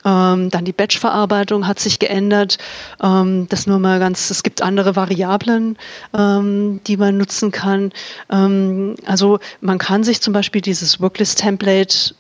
Ähm, 0.06 0.50
dann 0.52 0.64
die 0.64 0.74
Batch-Verarbeitung 0.74 1.68
hat 1.68 1.80
sich 1.80 2.00
geändert. 2.00 2.58
Ähm, 3.02 3.48
das 3.50 3.68
nur 3.68 3.80
mal 3.80 4.00
ganz, 4.00 4.30
es 4.30 4.44
gibt 4.44 4.62
andere 4.62 4.96
Variablen, 4.96 5.78
ähm, 6.18 6.80
die 6.88 6.98
man 6.98 7.18
nutzen 7.18 7.52
kann. 7.52 7.92
Ähm, 8.32 8.96
also 9.06 9.40
man 9.60 9.78
kann 9.80 10.04
sich 10.04 10.22
zum 10.22 10.34
Beispiel 10.34 10.62
dieses 10.62 11.02
Worklist-Template 11.02 12.16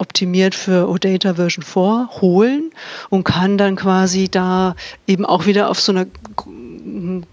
optimiert 0.00 0.54
für 0.54 0.88
OData 0.88 1.34
Version 1.34 1.64
4 1.64 2.08
holen 2.20 2.70
und 3.10 3.24
kann 3.24 3.58
dann 3.58 3.76
quasi 3.76 4.28
da 4.28 4.74
eben 5.06 5.26
auch 5.26 5.46
wieder 5.46 5.70
auf 5.70 5.78
so 5.78 5.92
einer 5.92 6.06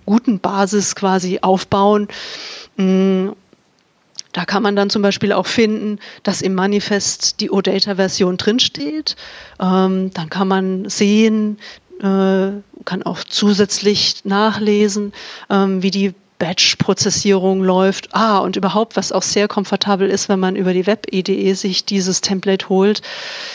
guten 0.05 0.39
Basis 0.39 0.95
quasi 0.95 1.39
aufbauen 1.41 2.09
mm, 2.75 3.29
da 4.33 4.45
kann 4.45 4.63
man 4.63 4.75
dann 4.75 4.89
zum 4.89 5.01
Beispiel 5.01 5.31
auch 5.31 5.47
finden, 5.47 5.99
dass 6.23 6.41
im 6.41 6.53
Manifest 6.53 7.39
die 7.41 7.51
OData-Version 7.51 8.37
drinsteht. 8.37 9.15
Ähm, 9.59 10.11
dann 10.13 10.29
kann 10.29 10.47
man 10.47 10.89
sehen, 10.89 11.57
äh, 11.99 12.51
kann 12.85 13.03
auch 13.03 13.23
zusätzlich 13.23 14.25
nachlesen, 14.25 15.13
ähm, 15.49 15.81
wie 15.81 15.91
die 15.91 16.13
Batch-Prozessierung 16.39 17.63
läuft. 17.63 18.09
Ah, 18.13 18.39
und 18.39 18.55
überhaupt, 18.55 18.95
was 18.95 19.11
auch 19.11 19.23
sehr 19.23 19.47
komfortabel 19.47 20.09
ist, 20.09 20.29
wenn 20.29 20.39
man 20.39 20.55
über 20.55 20.73
die 20.73 20.85
Web-IDE 20.85 21.55
sich 21.55 21.85
dieses 21.85 22.21
Template 22.21 22.69
holt. 22.69 23.01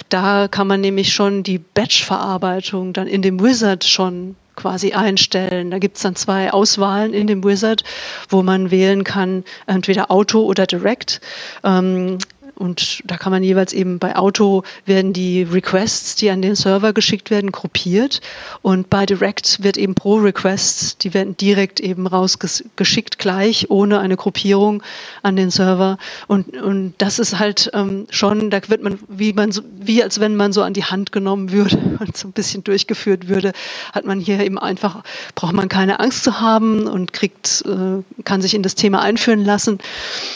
Da 0.09 0.49
kann 0.49 0.67
man 0.67 0.81
nämlich 0.81 1.13
schon 1.13 1.43
die 1.43 1.59
Batch-Verarbeitung 1.59 2.93
dann 2.93 3.07
in 3.07 3.23
dem 3.23 3.41
Wizard 3.41 3.85
schon 3.85 4.37
quasi 4.57 4.93
einstellen. 4.93 5.71
Da 5.71 5.79
gibt 5.79 5.97
es 5.97 6.03
dann 6.03 6.17
zwei 6.17 6.53
Auswahlen 6.53 7.15
in 7.15 7.27
dem 7.27 7.45
Wizard, 7.45 7.85
wo 8.29 8.43
man 8.43 8.71
wählen 8.71 9.05
kann, 9.05 9.45
entweder 9.67 10.11
Auto 10.11 10.43
oder 10.45 10.67
Direct. 10.67 11.21
Ähm, 11.65 12.19
und 12.63 13.03
da 13.07 13.17
kann 13.17 13.33
man 13.33 13.43
jeweils 13.43 13.73
eben 13.73 13.99
bei 13.99 14.15
Auto 14.15 14.63
werden 14.87 15.13
die 15.13 15.43
Requests, 15.43 16.15
die 16.15 16.31
an 16.31 16.43
den 16.43 16.55
Server 16.55 16.93
geschickt 16.93 17.29
werden, 17.33 17.51
gruppiert. 17.51 18.21
Und 18.63 18.89
bei 18.89 19.05
Direct 19.05 19.65
wird 19.65 19.77
eben 19.77 19.97
pro 19.97 20.15
Request, 20.15 21.03
die 21.03 21.13
werden 21.13 21.37
direkt 21.37 21.81
eben 21.81 22.07
rausgeschickt 22.07 23.19
gleich, 23.19 23.69
ohne 23.69 23.99
eine 23.99 24.17
Gruppierung 24.17 24.85
an 25.25 25.35
den 25.35 25.51
Server. 25.51 25.99
Und, 26.29 26.57
und 26.57 26.95
das 26.99 27.19
ist 27.19 27.41
halt 27.41 27.69
ähm, 27.75 28.07
schon, 28.11 28.49
da 28.51 28.61
wird 28.69 28.85
man, 28.85 29.01
wie 29.09 29.33
man 29.33 29.51
wie 29.75 30.01
als 30.01 30.21
wenn 30.21 30.37
man 30.37 30.53
so 30.53 30.63
an 30.63 30.73
die 30.73 30.85
Hand 30.85 31.11
genommen 31.11 31.51
würde 31.51 31.77
und 31.99 32.17
so 32.17 32.29
ein 32.29 32.33
bisschen 32.33 32.63
durchgeführt 32.63 33.27
würde, 33.27 33.55
hat 33.93 34.05
man 34.05 34.21
hier 34.21 34.39
eben 34.39 34.61
einfach, 34.61 35.03
braucht 35.35 35.53
man 35.53 35.69
keine 35.69 35.99
Angst 35.99 36.23
zu 36.23 36.41
haben 36.41 36.87
und 36.87 37.13
kriegt, 37.13 37.65
äh, 37.67 38.23
kann 38.23 38.41
sich 38.41 38.55
in 38.55 38.63
das 38.63 38.77
Thema 38.77 39.03
einführen 39.03 39.45
lassen 39.45 39.79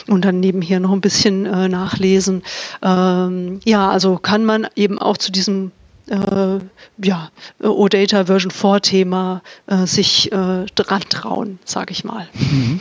und 0.08 0.24
dann 0.24 0.40
nebenher 0.40 0.80
noch 0.80 0.90
ein 0.90 1.00
bisschen 1.00 1.46
äh, 1.46 1.68
nachlesen 1.68 2.15
lesen. 2.16 2.42
Ähm, 2.82 3.60
ja, 3.64 3.90
also 3.90 4.16
kann 4.16 4.44
man 4.44 4.66
eben 4.74 4.98
auch 4.98 5.16
zu 5.16 5.30
diesem 5.30 5.72
äh, 6.08 6.58
ja, 7.02 7.30
OData 7.60 8.26
Version 8.26 8.50
4 8.50 8.80
Thema 8.80 9.42
äh, 9.66 9.86
sich 9.86 10.30
äh, 10.32 10.66
dran 10.74 11.02
trauen, 11.08 11.58
sage 11.64 11.92
ich 11.92 12.04
mal. 12.04 12.28
Mhm. 12.34 12.80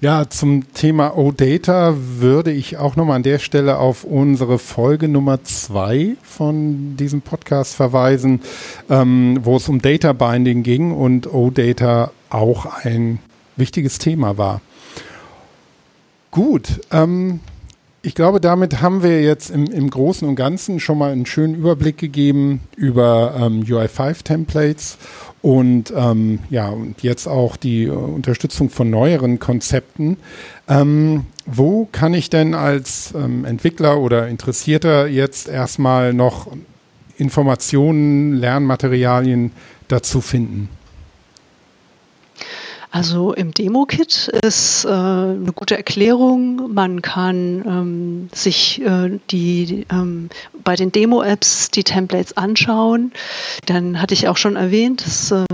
Ja, 0.00 0.30
zum 0.30 0.72
Thema 0.72 1.18
OData 1.18 1.94
würde 1.98 2.52
ich 2.52 2.78
auch 2.78 2.96
nochmal 2.96 3.16
an 3.16 3.22
der 3.22 3.38
Stelle 3.38 3.78
auf 3.78 4.04
unsere 4.04 4.58
Folge 4.58 5.08
Nummer 5.08 5.44
2 5.44 6.16
von 6.22 6.96
diesem 6.96 7.20
Podcast 7.20 7.74
verweisen, 7.74 8.40
ähm, 8.88 9.40
wo 9.42 9.56
es 9.56 9.68
um 9.68 9.82
Data 9.82 10.12
Binding 10.12 10.62
ging 10.62 10.92
und 10.92 11.32
OData 11.32 12.12
auch 12.30 12.66
ein 12.84 13.18
wichtiges 13.56 13.98
Thema 13.98 14.38
war. 14.38 14.62
Gut, 16.30 16.80
ähm, 16.92 17.40
ich 18.02 18.14
glaube, 18.14 18.40
damit 18.40 18.80
haben 18.80 19.02
wir 19.02 19.22
jetzt 19.22 19.50
im, 19.50 19.66
im 19.66 19.90
Großen 19.90 20.26
und 20.26 20.36
Ganzen 20.36 20.80
schon 20.80 20.98
mal 20.98 21.12
einen 21.12 21.26
schönen 21.26 21.54
Überblick 21.54 21.98
gegeben 21.98 22.60
über 22.76 23.34
ähm, 23.38 23.62
UI5-Templates 23.62 24.96
und 25.42 25.92
ähm, 25.94 26.38
ja, 26.48 26.68
und 26.68 27.02
jetzt 27.02 27.26
auch 27.26 27.56
die 27.56 27.84
äh, 27.84 27.90
Unterstützung 27.90 28.70
von 28.70 28.90
neueren 28.90 29.38
Konzepten. 29.38 30.16
Ähm, 30.68 31.26
wo 31.44 31.88
kann 31.92 32.14
ich 32.14 32.30
denn 32.30 32.54
als 32.54 33.12
ähm, 33.14 33.44
Entwickler 33.44 33.98
oder 33.98 34.28
Interessierter 34.28 35.06
jetzt 35.06 35.48
erstmal 35.48 36.14
noch 36.14 36.48
Informationen, 37.18 38.34
Lernmaterialien 38.34 39.52
dazu 39.88 40.20
finden? 40.20 40.68
Also 42.90 43.32
im 43.32 43.52
Demo-Kit 43.52 44.28
ist 44.42 44.84
äh, 44.84 44.88
eine 44.88 45.52
gute 45.54 45.76
Erklärung. 45.76 46.74
Man 46.74 47.02
kann 47.02 47.64
ähm, 47.64 48.28
sich 48.32 48.82
äh, 48.82 49.20
die 49.30 49.86
ähm, 49.92 50.28
bei 50.64 50.74
den 50.74 50.90
Demo-Apps 50.90 51.70
die 51.70 51.84
Templates 51.84 52.36
anschauen. 52.36 53.12
Dann 53.66 54.02
hatte 54.02 54.14
ich 54.14 54.26
auch 54.26 54.36
schon 54.36 54.56
erwähnt, 54.56 55.06
dass 55.06 55.30
äh, 55.30 55.44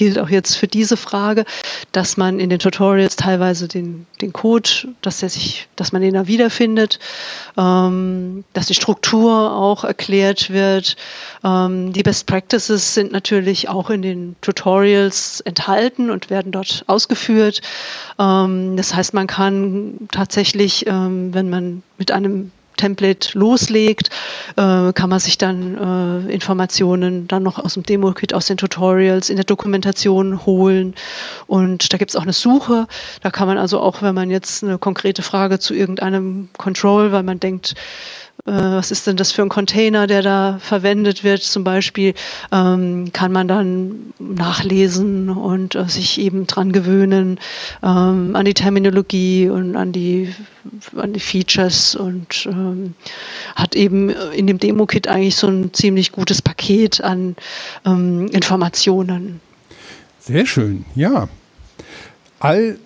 gilt 0.00 0.18
auch 0.18 0.30
jetzt 0.30 0.56
für 0.56 0.66
diese 0.66 0.96
Frage, 0.96 1.44
dass 1.92 2.16
man 2.16 2.40
in 2.40 2.48
den 2.48 2.58
Tutorials 2.58 3.16
teilweise 3.16 3.68
den, 3.68 4.06
den 4.22 4.32
Code, 4.32 4.70
dass 5.02 5.22
er 5.22 5.28
sich, 5.28 5.68
dass 5.76 5.92
man 5.92 6.00
den 6.00 6.14
da 6.14 6.26
wiederfindet, 6.26 6.98
ähm, 7.58 8.44
dass 8.54 8.68
die 8.68 8.74
Struktur 8.74 9.52
auch 9.52 9.84
erklärt 9.84 10.48
wird. 10.48 10.96
Ähm, 11.44 11.92
die 11.92 12.02
Best 12.02 12.26
Practices 12.26 12.94
sind 12.94 13.12
natürlich 13.12 13.68
auch 13.68 13.90
in 13.90 14.00
den 14.00 14.36
Tutorials 14.40 15.42
enthalten 15.42 16.08
und 16.08 16.30
werden 16.30 16.50
dort 16.50 16.82
ausgeführt. 16.86 17.60
Ähm, 18.18 18.78
das 18.78 18.94
heißt, 18.94 19.12
man 19.12 19.26
kann 19.26 20.08
tatsächlich, 20.10 20.86
ähm, 20.86 21.34
wenn 21.34 21.50
man 21.50 21.82
mit 21.98 22.10
einem 22.10 22.52
Template 22.80 23.38
loslegt, 23.38 24.08
äh, 24.56 24.92
kann 24.92 25.10
man 25.10 25.20
sich 25.20 25.36
dann 25.36 26.26
äh, 26.26 26.32
Informationen 26.32 27.28
dann 27.28 27.42
noch 27.42 27.58
aus 27.58 27.74
dem 27.74 27.82
Demo-Kit, 27.82 28.32
aus 28.32 28.46
den 28.46 28.56
Tutorials, 28.56 29.28
in 29.28 29.36
der 29.36 29.44
Dokumentation 29.44 30.46
holen. 30.46 30.94
Und 31.46 31.92
da 31.92 31.98
gibt 31.98 32.10
es 32.10 32.16
auch 32.16 32.22
eine 32.22 32.32
Suche. 32.32 32.86
Da 33.20 33.30
kann 33.30 33.46
man 33.46 33.58
also 33.58 33.80
auch, 33.80 34.00
wenn 34.00 34.14
man 34.14 34.30
jetzt 34.30 34.64
eine 34.64 34.78
konkrete 34.78 35.22
Frage 35.22 35.58
zu 35.58 35.74
irgendeinem 35.74 36.48
Control, 36.56 37.12
weil 37.12 37.22
man 37.22 37.38
denkt, 37.38 37.74
was 38.44 38.90
ist 38.90 39.06
denn 39.06 39.16
das 39.16 39.32
für 39.32 39.42
ein 39.42 39.48
Container, 39.48 40.06
der 40.06 40.22
da 40.22 40.58
verwendet 40.60 41.24
wird, 41.24 41.42
zum 41.42 41.64
Beispiel, 41.64 42.14
ähm, 42.52 43.12
kann 43.12 43.32
man 43.32 43.48
dann 43.48 44.12
nachlesen 44.18 45.28
und 45.28 45.74
äh, 45.74 45.88
sich 45.88 46.18
eben 46.18 46.46
dran 46.46 46.72
gewöhnen 46.72 47.38
ähm, 47.82 48.34
an 48.34 48.44
die 48.44 48.54
Terminologie 48.54 49.48
und 49.48 49.76
an 49.76 49.92
die, 49.92 50.34
an 50.96 51.12
die 51.12 51.20
Features 51.20 51.94
und 51.94 52.46
ähm, 52.46 52.94
hat 53.56 53.76
eben 53.76 54.10
in 54.10 54.46
dem 54.46 54.58
Demo-Kit 54.58 55.08
eigentlich 55.08 55.36
so 55.36 55.48
ein 55.48 55.72
ziemlich 55.72 56.12
gutes 56.12 56.42
Paket 56.42 57.02
an 57.02 57.36
ähm, 57.84 58.28
Informationen. 58.28 59.40
Sehr 60.18 60.46
schön, 60.46 60.84
ja. 60.94 61.28
All 62.38 62.78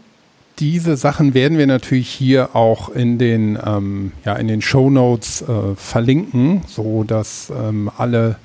diese 0.59 0.97
Sachen 0.97 1.35
werden 1.35 1.59
wir 1.59 1.67
natürlich 1.67 2.09
hier 2.09 2.55
auch 2.55 2.89
in 2.89 3.19
den, 3.19 3.59
ähm, 3.65 4.13
ja, 4.25 4.35
in 4.37 4.47
den 4.47 4.63
Show 4.63 4.89
Notes 4.89 5.43
äh, 5.43 5.75
verlinken, 5.77 6.63
so 6.69 7.03
dass 7.03 7.51
ähm, 7.51 7.91
alle, 7.97 8.37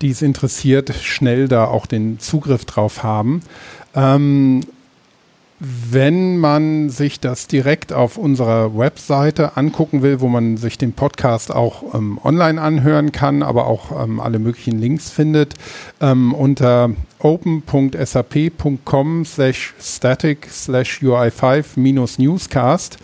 die 0.00 0.10
es 0.10 0.22
interessiert, 0.22 0.94
schnell 0.94 1.46
da 1.48 1.66
auch 1.66 1.86
den 1.86 2.18
Zugriff 2.18 2.64
drauf 2.64 3.02
haben. 3.02 3.42
Ähm, 3.94 4.62
wenn 5.60 6.38
man 6.38 6.88
sich 6.88 7.18
das 7.18 7.48
direkt 7.48 7.92
auf 7.92 8.16
unserer 8.16 8.78
Webseite 8.78 9.56
angucken 9.56 10.02
will, 10.02 10.20
wo 10.20 10.28
man 10.28 10.56
sich 10.56 10.78
den 10.78 10.92
Podcast 10.92 11.52
auch 11.52 11.94
ähm, 11.94 12.20
online 12.22 12.60
anhören 12.60 13.10
kann, 13.10 13.42
aber 13.42 13.66
auch 13.66 14.04
ähm, 14.04 14.20
alle 14.20 14.38
möglichen 14.38 14.78
Links 14.78 15.10
findet, 15.10 15.54
ähm, 16.00 16.32
unter 16.32 16.90
open.sap.com 17.18 19.24
slash 19.24 19.74
static 19.80 20.46
slash 20.48 21.00
UI5 21.02 21.64
minus 21.74 22.18
newscast. 22.18 22.98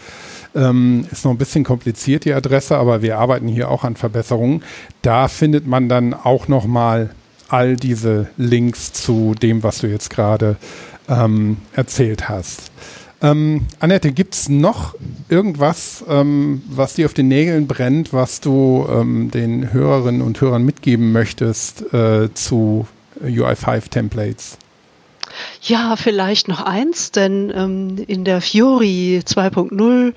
Ähm, 0.54 1.08
ist 1.10 1.24
noch 1.24 1.32
ein 1.32 1.38
bisschen 1.38 1.64
kompliziert 1.64 2.24
die 2.24 2.32
Adresse, 2.32 2.76
aber 2.76 3.02
wir 3.02 3.18
arbeiten 3.18 3.48
hier 3.48 3.68
auch 3.68 3.82
an 3.82 3.96
Verbesserungen. 3.96 4.62
Da 5.02 5.26
findet 5.26 5.66
man 5.66 5.88
dann 5.88 6.14
auch 6.14 6.46
nochmal 6.46 7.10
all 7.48 7.74
diese 7.76 8.28
Links 8.36 8.92
zu 8.92 9.34
dem, 9.34 9.64
was 9.64 9.78
du 9.78 9.88
jetzt 9.88 10.10
gerade 10.10 10.56
ähm, 11.08 11.58
erzählt 11.74 12.28
hast. 12.28 12.70
Ähm, 13.22 13.66
Annette, 13.80 14.12
gibt 14.12 14.34
es 14.34 14.48
noch 14.48 14.94
irgendwas, 15.28 16.04
ähm, 16.08 16.62
was 16.68 16.94
dir 16.94 17.06
auf 17.06 17.14
den 17.14 17.28
Nägeln 17.28 17.66
brennt, 17.66 18.12
was 18.12 18.40
du 18.40 18.86
ähm, 18.90 19.30
den 19.30 19.72
Hörerinnen 19.72 20.20
und 20.20 20.40
Hörern 20.40 20.64
mitgeben 20.64 21.12
möchtest 21.12 21.92
äh, 21.94 22.32
zu 22.34 22.86
UI5-Templates? 23.22 24.58
Ja, 25.66 25.96
vielleicht 25.96 26.46
noch 26.46 26.60
eins, 26.60 27.10
denn 27.10 27.50
ähm, 27.56 27.96
in 28.06 28.24
der 28.24 28.42
Fiori 28.42 29.22
2.0, 29.24 30.12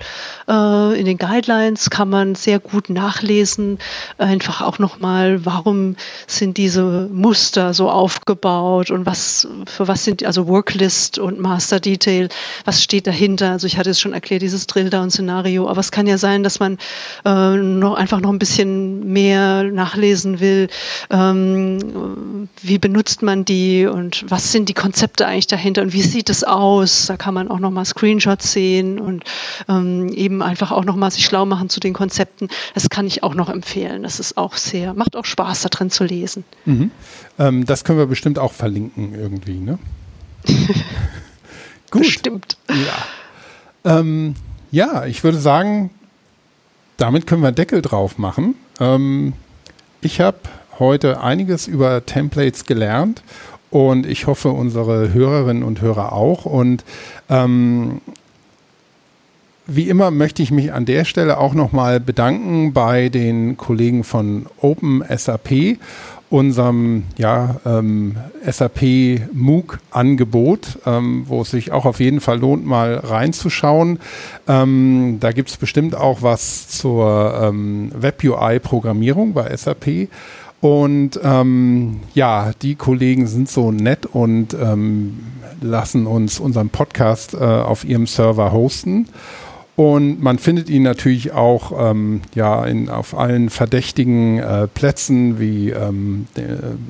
äh, 0.46 1.00
in 1.00 1.06
den 1.06 1.16
Guidelines 1.16 1.88
kann 1.88 2.10
man 2.10 2.34
sehr 2.34 2.58
gut 2.58 2.90
nachlesen, 2.90 3.78
einfach 4.18 4.60
auch 4.60 4.78
nochmal, 4.78 5.46
warum 5.46 5.96
sind 6.26 6.58
diese 6.58 7.08
Muster 7.10 7.72
so 7.72 7.88
aufgebaut 7.88 8.90
und 8.90 9.06
was, 9.06 9.48
für 9.64 9.88
was 9.88 10.04
sind, 10.04 10.22
also 10.22 10.48
Worklist 10.48 11.18
und 11.18 11.40
Master 11.40 11.80
Detail, 11.80 12.28
was 12.66 12.82
steht 12.82 13.06
dahinter? 13.06 13.52
Also 13.52 13.66
ich 13.66 13.78
hatte 13.78 13.88
es 13.88 14.00
schon 14.00 14.12
erklärt, 14.12 14.42
dieses 14.42 14.66
Drill-Down-Szenario, 14.66 15.66
aber 15.66 15.80
es 15.80 15.92
kann 15.92 16.06
ja 16.06 16.18
sein, 16.18 16.42
dass 16.42 16.60
man 16.60 16.76
äh, 17.24 17.56
noch 17.56 17.94
einfach 17.94 18.20
noch 18.20 18.30
ein 18.30 18.38
bisschen 18.38 19.14
mehr 19.14 19.62
nachlesen 19.62 20.40
will, 20.40 20.68
ähm, 21.08 22.50
wie 22.60 22.78
benutzt 22.78 23.22
man 23.22 23.46
die 23.46 23.86
und 23.86 24.26
was 24.28 24.52
sind 24.52 24.68
die 24.68 24.74
Konzepte 24.74 25.26
eigentlich 25.26 25.37
dahinter 25.46 25.82
und 25.82 25.92
wie 25.92 26.02
sieht 26.02 26.30
es 26.30 26.44
aus? 26.44 27.06
Da 27.06 27.16
kann 27.16 27.34
man 27.34 27.48
auch 27.48 27.58
nochmal 27.58 27.84
Screenshots 27.84 28.52
sehen 28.52 28.98
und 28.98 29.24
ähm, 29.68 30.08
eben 30.12 30.42
einfach 30.42 30.72
auch 30.72 30.84
nochmal 30.84 31.10
sich 31.10 31.24
schlau 31.24 31.46
machen 31.46 31.68
zu 31.68 31.80
den 31.80 31.94
Konzepten. 31.94 32.48
Das 32.74 32.90
kann 32.90 33.06
ich 33.06 33.22
auch 33.22 33.34
noch 33.34 33.48
empfehlen. 33.48 34.02
Das 34.02 34.20
ist 34.20 34.36
auch 34.36 34.56
sehr, 34.56 34.94
macht 34.94 35.16
auch 35.16 35.24
Spaß, 35.24 35.62
da 35.62 35.68
drin 35.68 35.90
zu 35.90 36.04
lesen. 36.04 36.44
Mhm. 36.64 36.90
Ähm, 37.38 37.66
das 37.66 37.84
können 37.84 37.98
wir 37.98 38.06
bestimmt 38.06 38.38
auch 38.38 38.52
verlinken 38.52 39.14
irgendwie, 39.14 39.58
ne? 39.58 39.78
Gut. 41.90 42.02
Bestimmt. 42.02 42.56
Ja. 42.68 43.98
Ähm, 43.98 44.34
ja, 44.70 45.06
ich 45.06 45.24
würde 45.24 45.38
sagen, 45.38 45.90
damit 46.98 47.26
können 47.26 47.42
wir 47.42 47.52
Deckel 47.52 47.80
drauf 47.80 48.18
machen. 48.18 48.54
Ähm, 48.80 49.32
ich 50.00 50.20
habe 50.20 50.38
heute 50.78 51.20
einiges 51.22 51.66
über 51.66 52.04
Templates 52.04 52.64
gelernt 52.64 53.22
und 53.70 54.06
ich 54.06 54.26
hoffe, 54.26 54.50
unsere 54.50 55.12
Hörerinnen 55.12 55.62
und 55.62 55.80
Hörer 55.80 56.12
auch. 56.12 56.44
Und 56.44 56.84
ähm, 57.28 58.00
wie 59.66 59.88
immer 59.90 60.10
möchte 60.10 60.42
ich 60.42 60.50
mich 60.50 60.72
an 60.72 60.86
der 60.86 61.04
Stelle 61.04 61.38
auch 61.38 61.52
nochmal 61.52 62.00
bedanken 62.00 62.72
bei 62.72 63.10
den 63.10 63.58
Kollegen 63.58 64.02
von 64.02 64.46
Open 64.62 65.04
SAP, 65.14 65.78
unserem 66.30 67.04
ja, 67.16 67.56
ähm, 67.66 68.16
SAP 68.46 68.82
MOOC-Angebot, 69.32 70.78
ähm, 70.86 71.24
wo 71.26 71.42
es 71.42 71.50
sich 71.50 71.72
auch 71.72 71.84
auf 71.84 72.00
jeden 72.00 72.20
Fall 72.20 72.38
lohnt, 72.38 72.66
mal 72.66 72.96
reinzuschauen. 72.96 73.98
Ähm, 74.46 75.18
da 75.20 75.32
gibt 75.32 75.50
es 75.50 75.58
bestimmt 75.58 75.94
auch 75.94 76.22
was 76.22 76.68
zur 76.68 77.38
ähm, 77.42 77.92
Web-UI-Programmierung 77.94 79.34
bei 79.34 79.54
SAP. 79.54 80.08
Und 80.60 81.20
ähm, 81.22 82.00
ja, 82.14 82.52
die 82.62 82.74
Kollegen 82.74 83.26
sind 83.26 83.48
so 83.48 83.70
nett 83.70 84.06
und 84.06 84.54
ähm, 84.54 85.20
lassen 85.60 86.06
uns 86.06 86.40
unseren 86.40 86.70
Podcast 86.70 87.34
äh, 87.34 87.38
auf 87.38 87.84
ihrem 87.84 88.06
Server 88.06 88.52
hosten. 88.52 89.06
Und 89.78 90.20
man 90.20 90.40
findet 90.40 90.68
ihn 90.70 90.82
natürlich 90.82 91.30
auch 91.30 91.90
ähm, 91.92 92.22
ja, 92.34 92.64
in, 92.64 92.88
auf 92.88 93.16
allen 93.16 93.48
verdächtigen 93.48 94.40
äh, 94.40 94.66
Plätzen 94.66 95.38
wie 95.38 95.70
ähm, 95.70 96.26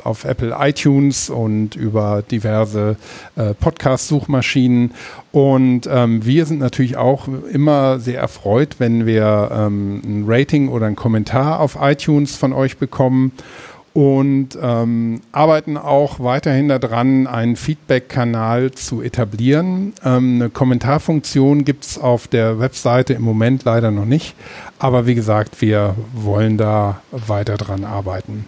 auf 0.04 0.24
Apple 0.24 0.56
iTunes 0.58 1.28
und 1.28 1.76
über 1.76 2.22
diverse 2.22 2.96
äh, 3.36 3.52
Podcast-Suchmaschinen. 3.52 4.92
Und 5.32 5.86
ähm, 5.86 6.24
wir 6.24 6.46
sind 6.46 6.60
natürlich 6.60 6.96
auch 6.96 7.28
immer 7.52 8.00
sehr 8.00 8.20
erfreut, 8.20 8.76
wenn 8.78 9.04
wir 9.04 9.50
ähm, 9.52 10.00
ein 10.02 10.24
Rating 10.26 10.70
oder 10.70 10.86
ein 10.86 10.96
Kommentar 10.96 11.60
auf 11.60 11.76
iTunes 11.78 12.36
von 12.36 12.54
euch 12.54 12.78
bekommen 12.78 13.32
und 13.98 14.50
ähm, 14.62 15.22
arbeiten 15.32 15.76
auch 15.76 16.20
weiterhin 16.20 16.68
daran, 16.68 17.26
einen 17.26 17.56
Feedback-Kanal 17.56 18.70
zu 18.70 19.02
etablieren. 19.02 19.92
Ähm, 20.04 20.36
eine 20.36 20.50
Kommentarfunktion 20.50 21.64
gibt 21.64 21.84
es 21.84 21.98
auf 21.98 22.28
der 22.28 22.60
Webseite 22.60 23.14
im 23.14 23.22
Moment 23.22 23.64
leider 23.64 23.90
noch 23.90 24.04
nicht, 24.04 24.36
aber 24.78 25.08
wie 25.08 25.16
gesagt, 25.16 25.60
wir 25.60 25.96
wollen 26.12 26.58
da 26.58 27.02
weiter 27.10 27.56
dran 27.56 27.82
arbeiten. 27.82 28.44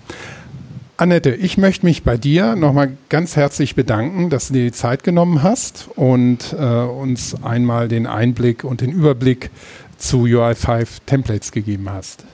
Annette, 0.96 1.34
ich 1.34 1.58
möchte 1.58 1.84
mich 1.84 2.04
bei 2.04 2.16
dir 2.16 2.54
nochmal 2.54 2.96
ganz 3.08 3.34
herzlich 3.34 3.74
bedanken, 3.74 4.30
dass 4.30 4.48
du 4.48 4.54
dir 4.54 4.66
die 4.66 4.72
Zeit 4.72 5.02
genommen 5.02 5.42
hast 5.42 5.88
und 5.96 6.54
äh, 6.56 6.64
uns 6.64 7.42
einmal 7.42 7.88
den 7.88 8.06
Einblick 8.06 8.62
und 8.62 8.82
den 8.82 8.92
Überblick 8.92 9.50
zu 9.98 10.26
UI5 10.26 10.86
Templates 11.06 11.50
gegeben 11.50 11.90
hast. 11.90 12.24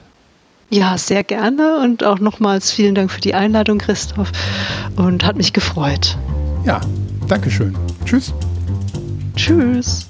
Ja, 0.69 0.97
sehr 0.97 1.23
gerne 1.23 1.79
und 1.81 2.03
auch 2.03 2.19
nochmals 2.19 2.71
vielen 2.71 2.93
Dank 2.95 3.11
für 3.11 3.21
die 3.21 3.33
Einladung, 3.33 3.77
Christoph, 3.77 4.31
und 4.97 5.23
hat 5.23 5.37
mich 5.37 5.53
gefreut. 5.53 6.17
Ja, 6.65 6.81
Dankeschön. 7.27 7.75
Tschüss. 8.05 8.33
Tschüss. 9.35 10.07